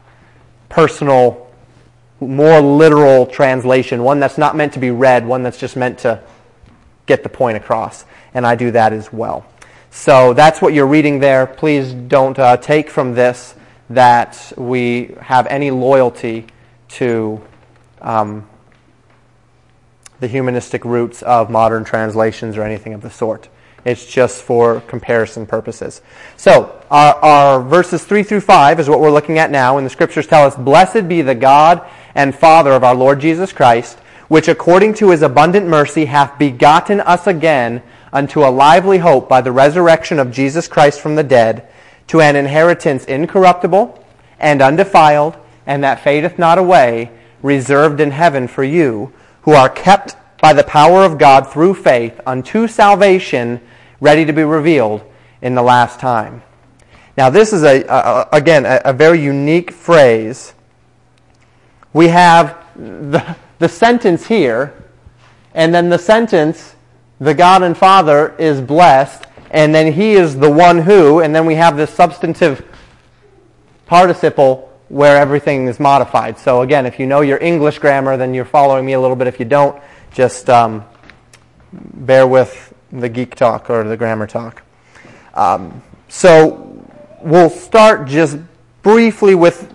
personal, 0.70 1.43
more 2.28 2.62
literal 2.62 3.26
translation, 3.26 4.04
one 4.04 4.20
that's 4.20 4.38
not 4.38 4.56
meant 4.56 4.74
to 4.74 4.80
be 4.80 4.92
read, 4.92 5.26
one 5.26 5.44
that's 5.44 5.58
just 5.58 5.76
meant 5.76 6.00
to 6.00 6.22
get 7.06 7.24
the 7.24 7.30
point 7.30 7.58
across. 7.58 8.06
And 8.34 8.46
I 8.46 8.56
do 8.56 8.72
that 8.72 8.94
as 8.94 9.12
well. 9.12 9.46
So 9.92 10.34
that's 10.34 10.62
what 10.62 10.74
you're 10.74 10.88
reading 10.88 11.20
there. 11.20 11.46
Please 11.46 11.94
don't 11.94 12.38
uh, 12.40 12.58
take 12.58 12.90
from 12.90 13.14
this 13.14 13.56
that 13.90 14.52
we 14.58 15.16
have 15.22 15.46
any 15.48 15.70
loyalty 15.70 16.48
to 16.90 17.42
um, 18.02 18.48
the 20.20 20.28
humanistic 20.28 20.84
roots 20.86 21.22
of 21.22 21.50
modern 21.50 21.84
translations 21.84 22.58
or 22.58 22.64
anything 22.64 22.94
of 22.94 23.02
the 23.02 23.10
sort. 23.10 23.50
It's 23.86 24.06
just 24.06 24.42
for 24.42 24.80
comparison 24.82 25.46
purposes. 25.46 26.02
So, 26.38 26.82
our, 26.90 27.16
our, 27.16 27.62
verses 27.62 28.06
3 28.06 28.24
through 28.24 28.42
5 28.42 28.80
is 28.80 28.90
what 28.90 29.02
we're 29.02 29.12
looking 29.12 29.38
at 29.40 29.52
now, 29.52 29.78
and 29.78 29.86
the 29.86 29.90
scriptures 29.90 30.26
tell 30.26 30.46
us, 30.48 30.56
Blessed 30.56 31.10
be 31.10 31.22
the 31.22 31.36
God 31.36 31.86
and 32.16 32.36
Father 32.36 32.72
of 32.72 32.84
our 32.84 32.96
Lord 32.96 33.20
Jesus 33.20 33.52
Christ, 33.52 34.00
which 34.28 34.48
according 34.48 34.94
to 34.96 35.10
his 35.10 35.22
abundant 35.22 35.68
mercy 35.68 36.06
hath 36.06 36.40
begotten 36.40 37.00
us 37.02 37.28
again 37.28 37.82
unto 38.12 38.44
a 38.44 38.50
lively 38.50 39.00
hope 39.00 39.28
by 39.28 39.42
the 39.42 39.52
resurrection 39.52 40.20
of 40.20 40.32
Jesus 40.32 40.68
Christ 40.68 41.02
from 41.02 41.16
the 41.16 41.24
dead, 41.24 41.68
to 42.08 42.22
an 42.22 42.36
inheritance 42.36 43.06
incorruptible 43.06 44.04
and 44.40 44.62
undefiled, 44.62 45.38
and 45.66 45.84
that 45.84 46.04
fadeth 46.04 46.38
not 46.38 46.58
away, 46.58 47.12
reserved 47.42 48.00
in 48.00 48.12
heaven 48.12 48.48
for 48.48 48.64
you, 48.64 49.12
who 49.44 49.52
are 49.52 49.70
kept 49.70 50.16
by 50.42 50.54
the 50.54 50.64
power 50.64 51.04
of 51.04 51.18
God 51.18 51.52
through 51.52 51.74
faith 51.74 52.20
unto 52.26 52.68
salvation, 52.68 53.62
ready 54.00 54.26
to 54.26 54.34
be 54.34 54.44
revealed 54.44 55.02
in 55.42 55.56
the 55.56 55.62
last 55.62 56.00
time. 56.00 56.44
Now, 57.18 57.30
this 57.30 57.54
is, 57.54 57.64
a, 57.64 57.84
a 57.84 58.28
again, 58.32 58.66
a, 58.66 58.82
a, 58.86 58.94
very 58.94 59.22
unique 59.22 59.72
phrase. 59.72 60.54
We 61.94 62.08
have 62.08 62.58
the, 62.76 63.36
the 63.60 63.70
sentence 63.70 64.26
here, 64.28 64.74
and 65.54 65.74
then 65.74 65.90
the 65.90 66.00
sentence, 66.00 66.76
the 67.20 67.34
God 67.34 67.64
and 67.64 67.78
Father 67.78 68.36
is 68.38 68.60
blessed, 68.60 69.26
and 69.52 69.74
then 69.74 69.94
He 69.94 70.14
is 70.14 70.38
the 70.38 70.50
one 70.50 70.80
who, 70.80 71.20
and 71.20 71.36
then 71.36 71.46
we 71.46 71.56
have 71.56 71.78
this 71.78 71.92
substantive 71.92 72.66
participle 73.86 74.70
where 74.90 75.18
everything 75.18 75.68
is 75.68 75.80
modified. 75.80 76.38
So 76.38 76.62
again, 76.62 76.86
if 76.86 77.00
you 77.00 77.06
know 77.06 77.22
your 77.22 77.38
English 77.40 77.80
grammar, 77.80 78.18
then 78.18 78.34
you're 78.34 78.46
following 78.46 78.86
me 78.86 78.94
a 78.94 79.00
little 79.00 79.16
bit. 79.16 79.28
If 79.28 79.40
you 79.40 79.46
don't, 79.46 79.82
just 80.14 80.50
um, 80.50 80.86
bear 81.72 82.28
with 82.28 82.74
the 82.92 83.10
geek 83.10 83.36
talk 83.36 83.70
or 83.70 83.84
the 83.84 83.98
grammar 83.98 84.28
talk. 84.28 84.62
Um, 85.34 85.82
so 86.10 86.86
we'll 87.22 87.50
start 87.50 88.08
just 88.08 88.38
briefly 88.84 89.34
with 89.34 89.72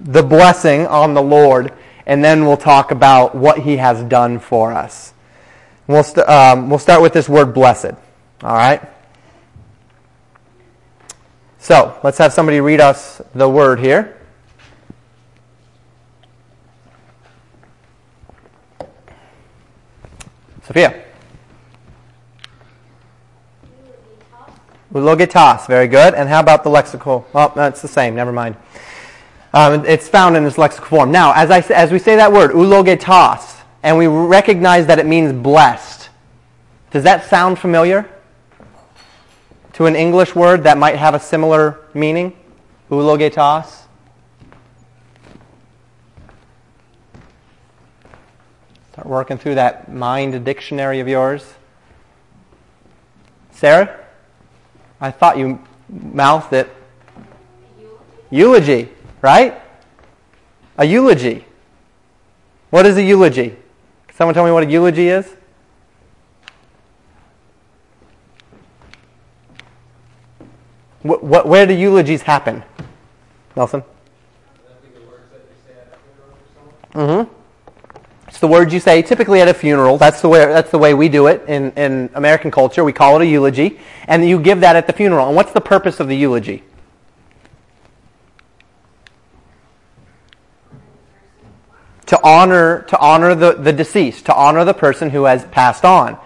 the 0.00 0.22
blessing 0.22 0.86
on 0.86 1.14
the 1.14 1.22
Lord, 1.22 1.72
and 2.06 2.24
then 2.24 2.44
we'll 2.44 2.56
talk 2.56 2.90
about 2.90 3.34
what 3.34 3.58
He 3.58 3.76
has 3.76 4.02
done 4.04 4.38
for 4.38 4.72
us. 4.72 5.12
We'll, 5.86 6.04
st- 6.04 6.28
um, 6.28 6.70
we'll 6.70 6.78
start 6.78 7.02
with 7.02 7.12
this 7.12 7.28
word 7.28 7.52
blessed. 7.52 7.94
All 8.42 8.54
right? 8.54 8.80
So 11.58 11.98
let's 12.02 12.18
have 12.18 12.32
somebody 12.32 12.60
read 12.60 12.80
us 12.80 13.20
the 13.34 13.48
word 13.48 13.80
here. 13.80 14.16
Sophia. 20.62 21.04
Eulogetas, 24.92 25.66
very 25.66 25.86
good. 25.86 26.14
And 26.14 26.28
how 26.28 26.40
about 26.40 26.64
the 26.64 26.70
lexical? 26.70 27.24
Well, 27.32 27.52
that's 27.54 27.82
the 27.82 27.88
same. 27.88 28.14
Never 28.14 28.32
mind. 28.32 28.56
Um, 29.52 29.84
it's 29.84 30.08
found 30.08 30.36
in 30.36 30.44
this 30.44 30.54
lexical 30.54 30.86
form. 30.86 31.10
Now, 31.10 31.32
as, 31.34 31.50
I, 31.50 31.58
as 31.74 31.90
we 31.90 31.98
say 31.98 32.16
that 32.16 32.32
word, 32.32 32.52
eulogetas, 32.52 33.60
and 33.82 33.98
we 33.98 34.06
recognize 34.06 34.86
that 34.86 34.98
it 34.98 35.06
means 35.06 35.32
blessed, 35.32 36.08
does 36.90 37.02
that 37.04 37.28
sound 37.28 37.58
familiar 37.58 38.08
to 39.72 39.86
an 39.86 39.96
English 39.96 40.34
word 40.34 40.64
that 40.64 40.78
might 40.78 40.96
have 40.96 41.14
a 41.14 41.20
similar 41.20 41.80
meaning? 41.94 42.36
Eulogetas? 42.90 43.82
Start 48.92 49.06
working 49.06 49.38
through 49.38 49.54
that 49.54 49.90
mind 49.92 50.44
dictionary 50.44 51.00
of 51.00 51.08
yours. 51.08 51.54
Sarah? 53.52 53.98
I 55.00 55.10
thought 55.10 55.38
you 55.38 55.60
mouthed 55.88 56.52
it. 56.52 56.68
Eulogy, 58.30 58.88
right? 59.22 59.60
A 60.78 60.84
eulogy. 60.84 61.44
What 62.70 62.86
is 62.86 62.96
a 62.96 63.02
eulogy? 63.02 63.56
Can 64.08 64.16
someone 64.16 64.34
tell 64.34 64.44
me 64.44 64.50
what 64.50 64.64
a 64.64 64.70
eulogy 64.70 65.08
is? 65.08 65.36
Where 71.02 71.66
do 71.66 71.74
eulogies 71.74 72.22
happen? 72.22 72.62
Nelson? 73.56 73.82
Mm-hmm. 76.92 77.32
It's 78.28 78.38
the 78.38 78.46
words 78.46 78.72
you 78.72 78.80
say 78.80 79.02
typically 79.02 79.40
at 79.40 79.48
a 79.48 79.54
funeral. 79.54 79.96
That's 79.96 80.20
the 80.20 80.28
way, 80.28 80.38
that's 80.46 80.70
the 80.70 80.78
way 80.78 80.94
we 80.94 81.08
do 81.08 81.26
it 81.26 81.42
in, 81.48 81.72
in 81.72 82.10
American 82.14 82.50
culture. 82.50 82.84
We 82.84 82.92
call 82.92 83.20
it 83.20 83.24
a 83.24 83.26
eulogy. 83.26 83.80
And 84.06 84.28
you 84.28 84.40
give 84.40 84.60
that 84.60 84.76
at 84.76 84.86
the 84.86 84.92
funeral. 84.92 85.26
And 85.26 85.36
what's 85.36 85.52
the 85.52 85.60
purpose 85.60 86.00
of 86.00 86.08
the 86.08 86.16
eulogy? 86.16 86.62
To 92.10 92.20
honor, 92.24 92.82
to 92.88 92.98
honor 92.98 93.36
the, 93.36 93.52
the 93.52 93.72
deceased, 93.72 94.26
to 94.26 94.34
honor 94.34 94.64
the 94.64 94.74
person 94.74 95.10
who 95.10 95.26
has 95.26 95.44
passed 95.46 95.84
on. 95.84 96.18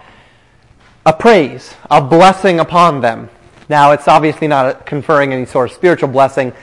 A 1.05 1.13
praise, 1.13 1.75
a 1.91 2.01
blessing 2.01 2.59
upon 2.59 3.01
them. 3.01 3.29
Now, 3.69 3.91
it's 3.91 4.07
obviously 4.07 4.47
not 4.47 4.87
conferring 4.87 5.31
any 5.31 5.45
sort 5.45 5.69
of 5.69 5.75
spiritual 5.75 6.09
blessing. 6.09 6.53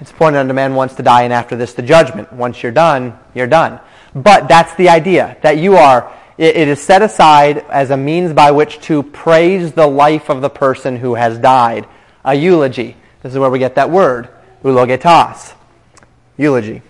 It's 0.00 0.10
pointed 0.10 0.38
unto 0.38 0.54
man 0.54 0.74
once 0.74 0.94
to 0.94 1.02
die, 1.02 1.24
and 1.24 1.34
after 1.34 1.54
this, 1.54 1.74
the 1.74 1.82
judgment. 1.82 2.32
Once 2.32 2.62
you're 2.62 2.72
done, 2.72 3.18
you're 3.34 3.46
done. 3.46 3.78
But 4.14 4.48
that's 4.48 4.74
the 4.76 4.88
idea, 4.88 5.36
that 5.42 5.58
you 5.58 5.76
are, 5.76 6.10
it, 6.38 6.56
it 6.56 6.68
is 6.68 6.80
set 6.80 7.02
aside 7.02 7.58
as 7.68 7.90
a 7.90 7.96
means 7.98 8.32
by 8.32 8.52
which 8.52 8.80
to 8.86 9.02
praise 9.02 9.72
the 9.72 9.86
life 9.86 10.30
of 10.30 10.40
the 10.40 10.48
person 10.48 10.96
who 10.96 11.14
has 11.14 11.38
died. 11.38 11.86
A 12.24 12.34
eulogy. 12.34 12.96
This 13.22 13.32
is 13.34 13.38
where 13.38 13.50
we 13.50 13.58
get 13.58 13.74
that 13.74 13.90
word, 13.90 14.30
eulogetas. 14.64 15.52
Eulogy. 16.38 16.80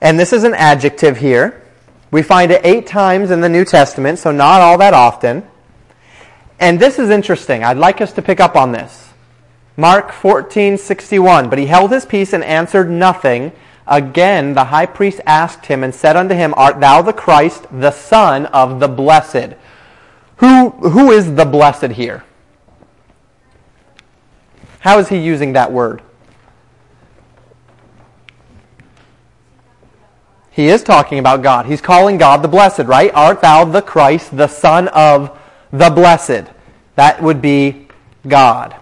And 0.00 0.18
this 0.18 0.32
is 0.32 0.44
an 0.44 0.54
adjective 0.54 1.18
here. 1.18 1.62
We 2.10 2.22
find 2.22 2.50
it 2.50 2.60
eight 2.64 2.86
times 2.86 3.30
in 3.30 3.40
the 3.40 3.48
New 3.48 3.64
Testament, 3.64 4.18
so 4.18 4.32
not 4.32 4.60
all 4.60 4.78
that 4.78 4.94
often. 4.94 5.46
And 6.58 6.80
this 6.80 6.98
is 6.98 7.10
interesting. 7.10 7.64
I'd 7.64 7.76
like 7.76 8.00
us 8.00 8.12
to 8.14 8.22
pick 8.22 8.40
up 8.40 8.56
on 8.56 8.72
this. 8.72 9.12
Mark 9.76 10.12
14:61. 10.12 11.48
But 11.48 11.58
he 11.58 11.66
held 11.66 11.90
his 11.90 12.04
peace 12.04 12.32
and 12.32 12.44
answered 12.44 12.90
nothing. 12.90 13.52
Again, 13.86 14.54
the 14.54 14.64
high 14.64 14.86
priest 14.86 15.20
asked 15.26 15.66
him 15.66 15.82
and 15.82 15.94
said 15.94 16.16
unto 16.16 16.34
him, 16.34 16.54
Art 16.56 16.80
thou 16.80 17.02
the 17.02 17.12
Christ, 17.12 17.66
the 17.72 17.90
Son 17.90 18.46
of 18.46 18.78
the 18.78 18.88
Blessed? 18.88 19.54
Who, 20.36 20.70
who 20.70 21.10
is 21.10 21.34
the 21.34 21.44
blessed 21.44 21.92
here? 21.92 22.24
How 24.78 24.98
is 24.98 25.08
he 25.08 25.18
using 25.18 25.52
that 25.52 25.72
word? 25.72 26.02
He 30.50 30.68
is 30.68 30.82
talking 30.82 31.18
about 31.18 31.42
God. 31.42 31.66
He's 31.66 31.80
calling 31.80 32.18
God 32.18 32.42
the 32.42 32.48
blessed, 32.48 32.80
right? 32.80 33.12
Art 33.14 33.40
thou 33.40 33.64
the 33.64 33.82
Christ, 33.82 34.36
the 34.36 34.48
Son 34.48 34.88
of 34.88 35.38
the 35.72 35.90
Blessed? 35.90 36.50
That 36.96 37.22
would 37.22 37.40
be 37.40 37.88
God. 38.26 38.74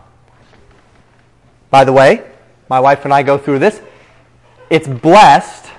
By 1.71 1.85
the 1.85 1.93
way, 1.93 2.25
my 2.69 2.81
wife 2.81 3.05
and 3.05 3.13
I 3.13 3.23
go 3.23 3.39
through 3.39 3.59
this 3.59 3.81
it's 4.71 4.89
blessed 4.89 5.71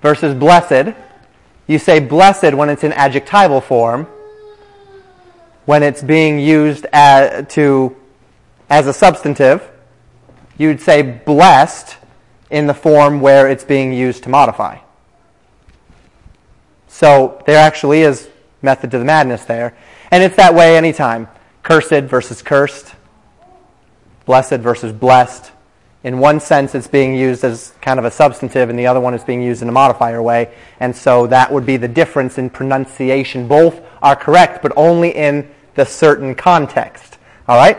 versus 0.00 0.34
blessed. 0.34 0.94
You 1.66 1.78
say 1.78 2.00
blessed 2.00 2.54
when 2.54 2.68
it's 2.68 2.84
in 2.84 2.92
adjectival 2.92 3.60
form. 3.60 4.06
When 5.64 5.82
it's 5.82 6.02
being 6.02 6.40
used 6.40 6.86
as, 6.92 7.46
to, 7.54 7.96
as 8.68 8.86
a 8.88 8.92
substantive, 8.92 9.68
you'd 10.58 10.80
say 10.80 11.02
blessed 11.02 11.96
in 12.50 12.66
the 12.66 12.74
form 12.74 13.20
where 13.20 13.48
it's 13.48 13.64
being 13.64 13.92
used 13.92 14.24
to 14.24 14.28
modify. 14.28 14.78
So 16.92 17.42
there 17.46 17.56
actually 17.56 18.02
is 18.02 18.28
method 18.60 18.90
to 18.90 18.98
the 18.98 19.04
madness 19.04 19.46
there. 19.46 19.74
And 20.10 20.22
it's 20.22 20.36
that 20.36 20.54
way 20.54 20.76
anytime. 20.76 21.26
Cursed 21.62 22.04
versus 22.04 22.42
cursed. 22.42 22.94
Blessed 24.26 24.58
versus 24.58 24.92
blessed. 24.92 25.52
In 26.04 26.18
one 26.18 26.38
sense 26.38 26.74
it's 26.74 26.86
being 26.86 27.14
used 27.14 27.44
as 27.44 27.72
kind 27.80 27.98
of 27.98 28.04
a 28.04 28.10
substantive 28.10 28.68
and 28.68 28.78
the 28.78 28.86
other 28.86 29.00
one 29.00 29.14
is 29.14 29.24
being 29.24 29.42
used 29.42 29.62
in 29.62 29.70
a 29.70 29.72
modifier 29.72 30.22
way. 30.22 30.52
And 30.80 30.94
so 30.94 31.26
that 31.28 31.50
would 31.50 31.64
be 31.64 31.78
the 31.78 31.88
difference 31.88 32.36
in 32.36 32.50
pronunciation. 32.50 33.48
Both 33.48 33.80
are 34.02 34.14
correct 34.14 34.60
but 34.62 34.72
only 34.76 35.16
in 35.16 35.50
the 35.74 35.86
certain 35.86 36.34
context. 36.34 37.16
All 37.48 37.56
right? 37.56 37.78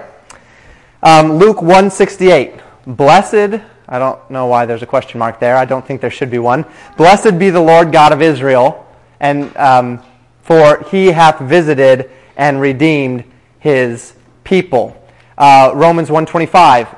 Um, 1.04 1.34
luke 1.34 1.62
168 1.62 2.62
blessed 2.86 3.62
i 3.88 4.00
don't 4.00 4.30
know 4.30 4.46
why 4.48 4.66
there's 4.66 4.82
a 4.82 4.88
question 4.88 5.20
mark 5.20 5.40
there. 5.40 5.56
I 5.56 5.66
don't 5.66 5.86
think 5.86 6.02
there 6.02 6.10
should 6.10 6.32
be 6.32 6.40
one. 6.40 6.66
Blessed 6.98 7.38
be 7.38 7.52
the 7.52 7.62
lord 7.62 7.92
god 7.92 8.12
of 8.12 8.22
israel 8.22 8.83
and 9.24 9.56
um, 9.58 10.04
for 10.44 10.84
he 10.92 11.08
hath 11.08 11.40
visited 11.40 12.12
and 12.38 12.62
redeemed 12.62 13.24
his 13.60 14.14
people 14.44 15.00
uh, 15.38 15.72
romans 15.74 16.10
1:25, 16.10 16.96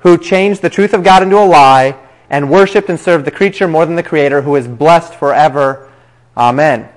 who 0.00 0.18
changed 0.18 0.62
the 0.62 0.70
truth 0.70 0.94
of 0.94 1.02
God 1.02 1.22
into 1.22 1.38
a 1.38 1.44
lie 1.44 1.96
and 2.30 2.50
worshipped 2.50 2.88
and 2.88 3.00
served 3.00 3.24
the 3.24 3.30
creature 3.30 3.66
more 3.66 3.86
than 3.86 3.96
the 3.96 4.02
Creator, 4.02 4.42
who 4.42 4.54
is 4.56 4.68
blessed 4.68 5.14
forever. 5.14 5.90
Amen. 6.36 6.88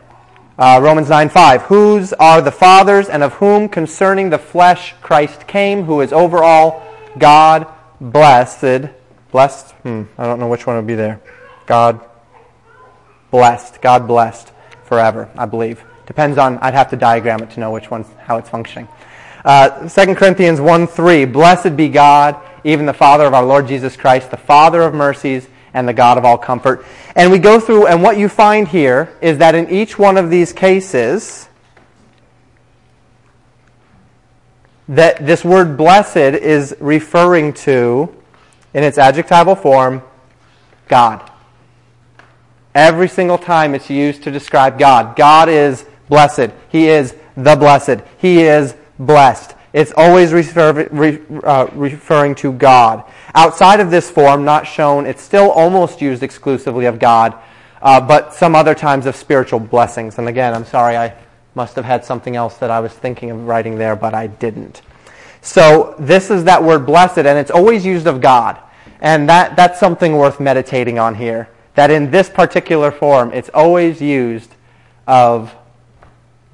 Uh, 0.57 0.79
Romans 0.83 1.07
9:5, 1.07 1.61
Whose 1.63 2.13
are 2.13 2.41
the 2.41 2.51
fathers, 2.51 3.09
and 3.09 3.23
of 3.23 3.33
whom 3.33 3.69
concerning 3.69 4.29
the 4.29 4.37
flesh 4.37 4.93
Christ 5.01 5.47
came, 5.47 5.85
who 5.85 6.01
is 6.01 6.11
over 6.11 6.43
all 6.43 6.83
God 7.17 7.67
blessed. 7.99 8.89
Blessed? 9.31 9.71
Hmm, 9.83 10.03
I 10.17 10.25
don't 10.25 10.39
know 10.39 10.47
which 10.47 10.67
one 10.67 10.75
would 10.75 10.87
be 10.87 10.95
there. 10.95 11.21
God 11.65 12.01
blessed. 13.31 13.81
God 13.81 14.07
blessed 14.07 14.51
forever, 14.91 15.29
I 15.37 15.45
believe. 15.45 15.81
Depends 16.05 16.37
on, 16.37 16.57
I'd 16.57 16.73
have 16.73 16.89
to 16.89 16.97
diagram 16.97 17.41
it 17.41 17.51
to 17.51 17.61
know 17.61 17.71
which 17.71 17.89
one's, 17.89 18.07
how 18.19 18.35
it's 18.35 18.49
functioning. 18.49 18.89
Uh, 19.45 19.87
2 19.87 20.15
Corinthians 20.15 20.59
1 20.59 20.85
3. 20.85 21.23
Blessed 21.23 21.77
be 21.77 21.87
God, 21.87 22.35
even 22.65 22.85
the 22.85 22.93
Father 22.93 23.23
of 23.23 23.33
our 23.33 23.45
Lord 23.45 23.69
Jesus 23.69 23.95
Christ, 23.95 24.31
the 24.31 24.35
Father 24.35 24.81
of 24.81 24.93
mercies 24.93 25.47
and 25.73 25.87
the 25.87 25.93
God 25.93 26.17
of 26.17 26.25
all 26.25 26.37
comfort. 26.37 26.85
And 27.15 27.31
we 27.31 27.39
go 27.39 27.57
through, 27.57 27.87
and 27.87 28.03
what 28.03 28.17
you 28.17 28.27
find 28.27 28.67
here 28.67 29.17
is 29.21 29.37
that 29.37 29.55
in 29.55 29.69
each 29.69 29.97
one 29.97 30.17
of 30.17 30.29
these 30.29 30.51
cases, 30.51 31.47
that 34.89 35.25
this 35.25 35.45
word 35.45 35.77
blessed 35.77 36.17
is 36.17 36.75
referring 36.81 37.53
to, 37.53 38.13
in 38.73 38.83
its 38.83 38.97
adjectival 38.97 39.55
form, 39.55 40.03
God. 40.89 41.30
Every 42.73 43.07
single 43.07 43.37
time 43.37 43.75
it's 43.75 43.89
used 43.89 44.23
to 44.23 44.31
describe 44.31 44.79
God. 44.79 45.15
God 45.15 45.49
is 45.49 45.85
blessed. 46.09 46.51
He 46.69 46.87
is 46.87 47.15
the 47.35 47.55
blessed. 47.55 48.01
He 48.17 48.41
is 48.41 48.75
blessed. 48.99 49.55
It's 49.73 49.93
always 49.95 50.33
refer, 50.33 50.87
re, 50.91 51.19
uh, 51.43 51.67
referring 51.73 52.35
to 52.35 52.51
God. 52.51 53.03
Outside 53.33 53.79
of 53.79 53.89
this 53.89 54.09
form, 54.09 54.43
not 54.43 54.67
shown, 54.67 55.05
it's 55.05 55.21
still 55.21 55.49
almost 55.51 56.01
used 56.01 56.23
exclusively 56.23 56.85
of 56.85 56.99
God, 56.99 57.35
uh, 57.81 58.01
but 58.01 58.33
some 58.33 58.53
other 58.53 58.75
times 58.75 59.05
of 59.05 59.15
spiritual 59.15 59.59
blessings. 59.59 60.17
And 60.17 60.27
again, 60.27 60.53
I'm 60.53 60.65
sorry, 60.65 60.97
I 60.97 61.13
must 61.55 61.75
have 61.77 61.85
had 61.85 62.03
something 62.03 62.35
else 62.35 62.57
that 62.57 62.69
I 62.69 62.81
was 62.81 62.91
thinking 62.91 63.31
of 63.31 63.47
writing 63.47 63.77
there, 63.77 63.95
but 63.95 64.13
I 64.13 64.27
didn't. 64.27 64.81
So 65.41 65.95
this 65.97 66.29
is 66.29 66.43
that 66.43 66.61
word 66.63 66.85
blessed, 66.85 67.19
and 67.19 67.37
it's 67.39 67.51
always 67.51 67.85
used 67.85 68.07
of 68.07 68.19
God. 68.21 68.59
And 68.99 69.27
that, 69.29 69.55
that's 69.55 69.79
something 69.79 70.17
worth 70.17 70.39
meditating 70.39 70.99
on 70.99 71.15
here. 71.15 71.49
That 71.75 71.91
in 71.91 72.11
this 72.11 72.29
particular 72.29 72.91
form, 72.91 73.31
it's 73.33 73.49
always 73.53 74.01
used 74.01 74.55
of 75.07 75.55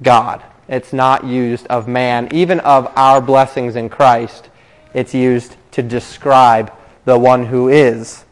God. 0.02 0.42
It's 0.68 0.92
not 0.92 1.24
used 1.24 1.66
of 1.68 1.88
man, 1.88 2.28
even 2.32 2.60
of 2.60 2.92
our 2.96 3.20
blessings 3.20 3.74
in 3.74 3.88
Christ. 3.88 4.50
It's 4.94 5.14
used 5.14 5.56
to 5.72 5.82
describe 5.82 6.72
the 7.04 7.18
one 7.18 7.46
who 7.46 7.68
is 7.68 8.24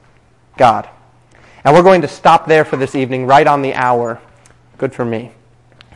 God. 0.57 0.89
And 1.64 1.74
we're 1.74 1.82
going 1.82 2.03
to 2.03 2.09
stop 2.09 2.47
there 2.47 2.64
for 2.64 2.76
this 2.76 2.95
evening, 2.95 3.26
right 3.26 3.47
on 3.47 3.62
the 3.62 3.74
hour. 3.74 4.20
Good 4.78 4.95
for 4.95 5.05
me. 5.05 5.32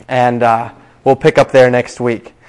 And 0.07 0.43
uh, 0.43 0.73
we'll 1.03 1.15
pick 1.15 1.37
up 1.37 1.51
there 1.51 1.69
next 1.69 1.99
week. 1.99 2.33